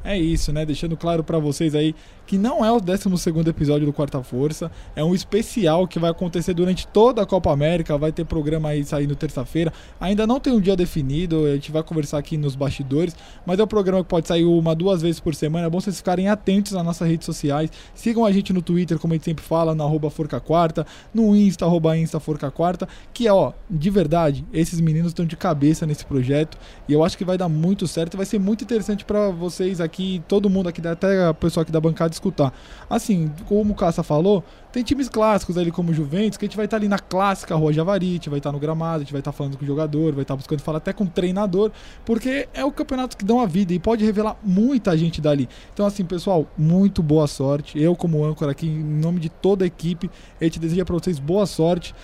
[0.05, 0.67] É isso, né?
[0.67, 1.95] Deixando claro pra vocês aí
[2.27, 3.09] que não é o 12
[3.47, 7.99] episódio do Quarta Força, é um especial que vai acontecer durante toda a Copa América,
[7.99, 9.73] vai ter programa aí saindo terça-feira.
[10.01, 13.65] Ainda não tem um dia definido, a gente vai conversar aqui nos bastidores, mas é
[13.65, 15.67] um programa que pode sair uma, duas vezes por semana.
[15.67, 17.71] É bom vocês ficarem atentos nas nossas redes sociais.
[17.95, 21.67] Sigam a gente no Twitter, como a gente sempre fala, no Forca Quarta, no Insta,
[21.67, 26.07] arroba Insta Forca Quarta, que é, ó, de verdade, esses meninos estão de cabeça nesse
[26.07, 26.57] projeto
[26.89, 29.92] e eu acho que vai dar muito certo, vai ser muito interessante pra vocês aqui
[29.93, 32.53] aqui, todo mundo aqui, até a pessoa aqui da bancada escutar.
[32.89, 36.57] Assim, como o Caça falou, tem times clássicos ali como o Juventus, que a gente
[36.57, 39.13] vai estar ali na clássica Rua Javari, a gente vai estar no gramado, a gente
[39.13, 41.71] vai estar falando com o jogador, vai estar buscando falar até com o treinador,
[42.05, 45.49] porque é o campeonato que dão a vida e pode revelar muita gente dali.
[45.75, 47.79] Então, assim, pessoal, muito boa sorte.
[47.79, 51.19] Eu, como âncora aqui, em nome de toda a equipe, a gente deseja para vocês
[51.19, 51.95] boa sorte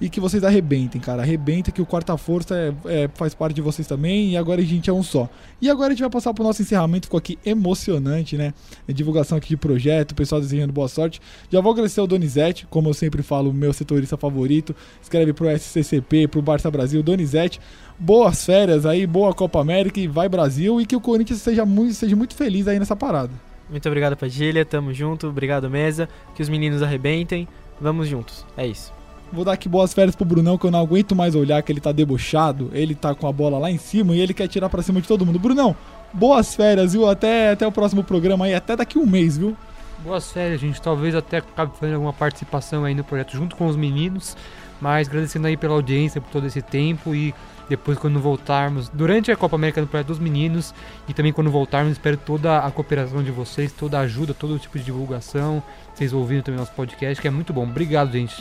[0.00, 1.22] e que vocês arrebentem, cara.
[1.22, 4.64] Arrebentem que o Quarta Força é, é, faz parte de vocês também e agora a
[4.64, 5.28] gente é um só.
[5.60, 8.52] E agora a gente vai passar pro nosso encerramento, ficou aqui emocionante, né?
[8.88, 11.20] Divulgação aqui de projeto, o pessoal desejando boa sorte.
[11.50, 14.74] Já vou agradecer ao Donizete, como eu sempre falo, meu setorista favorito.
[15.02, 17.60] Escreve pro SCCP, pro Barça Brasil, Donizete.
[17.98, 21.94] Boas férias aí, boa Copa América e vai Brasil e que o Corinthians seja muito,
[21.94, 23.30] seja muito feliz aí nessa parada.
[23.68, 24.64] Muito obrigado, Padilha.
[24.64, 25.26] Tamo junto.
[25.28, 26.08] Obrigado, mesa.
[26.34, 27.48] Que os meninos arrebentem.
[27.80, 28.46] Vamos juntos.
[28.56, 28.95] É isso.
[29.32, 31.80] Vou dar aqui boas férias pro Brunão, que eu não aguento mais olhar que ele
[31.80, 32.70] tá debochado.
[32.72, 35.08] Ele tá com a bola lá em cima e ele quer tirar pra cima de
[35.08, 35.38] todo mundo.
[35.38, 35.76] Brunão,
[36.12, 37.08] boas férias, viu?
[37.08, 39.56] Até, até o próximo programa aí, até daqui um mês, viu?
[39.98, 40.80] Boas férias, gente.
[40.80, 44.36] Talvez até acabe fazendo alguma participação aí no projeto junto com os meninos.
[44.80, 47.34] Mas agradecendo aí pela audiência por todo esse tempo e
[47.68, 50.74] depois quando voltarmos, durante a Copa América do Projeto dos Meninos
[51.08, 54.78] e também quando voltarmos, espero toda a cooperação de vocês, toda a ajuda, todo tipo
[54.78, 55.62] de divulgação,
[55.94, 57.64] vocês ouvindo também nosso podcast, que é muito bom.
[57.64, 58.34] Obrigado, gente,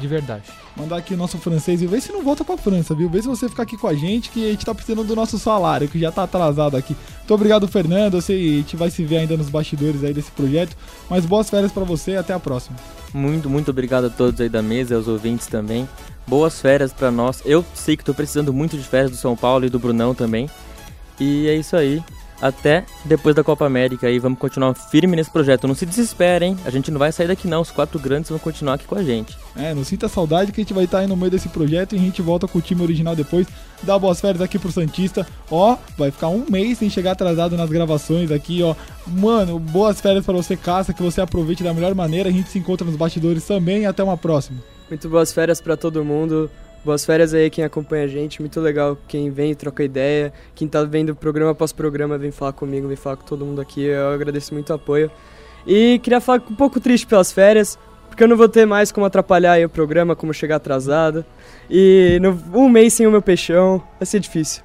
[0.00, 0.44] de verdade.
[0.76, 3.08] Mandar aqui o nosso francês e ver se não volta pra França, viu?
[3.08, 5.38] Vê se você ficar aqui com a gente, que a gente tá precisando do nosso
[5.38, 6.96] salário, que já tá atrasado aqui.
[7.18, 8.14] Muito obrigado, Fernando.
[8.14, 10.76] Eu sei, a gente vai se ver ainda nos bastidores aí desse projeto.
[11.10, 12.76] Mas boas férias para você e até a próxima.
[13.12, 15.88] Muito, muito obrigado a todos aí da mesa, aos ouvintes também.
[16.26, 17.42] Boas férias para nós.
[17.44, 20.50] Eu sei que tô precisando muito de férias do São Paulo e do Brunão também.
[21.18, 22.02] E é isso aí.
[22.40, 25.66] Até depois da Copa América aí, vamos continuar firme nesse projeto.
[25.66, 28.74] Não se desesperem, a gente não vai sair daqui não, os quatro grandes vão continuar
[28.74, 29.36] aqui com a gente.
[29.56, 31.98] É, não sinta saudade que a gente vai estar aí no meio desse projeto e
[31.98, 33.46] a gente volta com o time original depois.
[33.82, 35.26] Dá boas férias aqui pro Santista.
[35.50, 38.74] Ó, vai ficar um mês sem chegar atrasado nas gravações aqui, ó.
[39.06, 42.28] Mano, boas férias para você, Caça, que você aproveite da melhor maneira.
[42.28, 44.58] A gente se encontra nos bastidores também e até uma próxima.
[44.88, 46.50] Muito boas férias para todo mundo.
[46.86, 50.84] Boas férias aí quem acompanha a gente, muito legal quem vem troca ideia, quem tá
[50.84, 54.54] vendo programa após programa vem falar comigo, vem falar com todo mundo aqui, eu agradeço
[54.54, 55.10] muito o apoio.
[55.66, 57.76] E queria falar um pouco triste pelas férias,
[58.06, 61.24] porque eu não vou ter mais como atrapalhar o programa, como chegar atrasado.
[61.68, 64.62] E no, um mês sem o meu peixão vai ser difícil.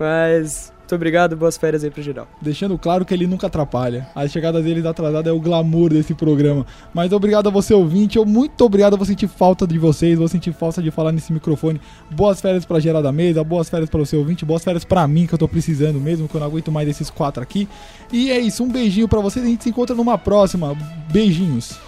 [0.00, 2.26] Mas muito obrigado, boas férias aí pro geral.
[2.40, 4.08] Deixando claro que ele nunca atrapalha.
[4.14, 6.64] A chegada dele atrasada é o glamour desse programa.
[6.94, 8.16] Mas obrigado a você, ouvinte.
[8.16, 11.78] Eu muito obrigado, vou sentir falta de vocês, vou sentir falta de falar nesse microfone.
[12.10, 15.26] Boas férias pra geral da mesa, boas férias para seu ouvinte, boas férias pra mim,
[15.26, 17.68] que eu tô precisando mesmo, que eu não aguento mais desses quatro aqui.
[18.10, 20.74] E é isso, um beijinho para vocês, a gente se encontra numa próxima.
[21.12, 21.87] Beijinhos.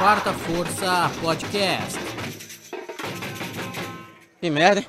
[0.00, 1.98] Quarta Força Podcast.
[4.40, 4.86] Que merda, hein?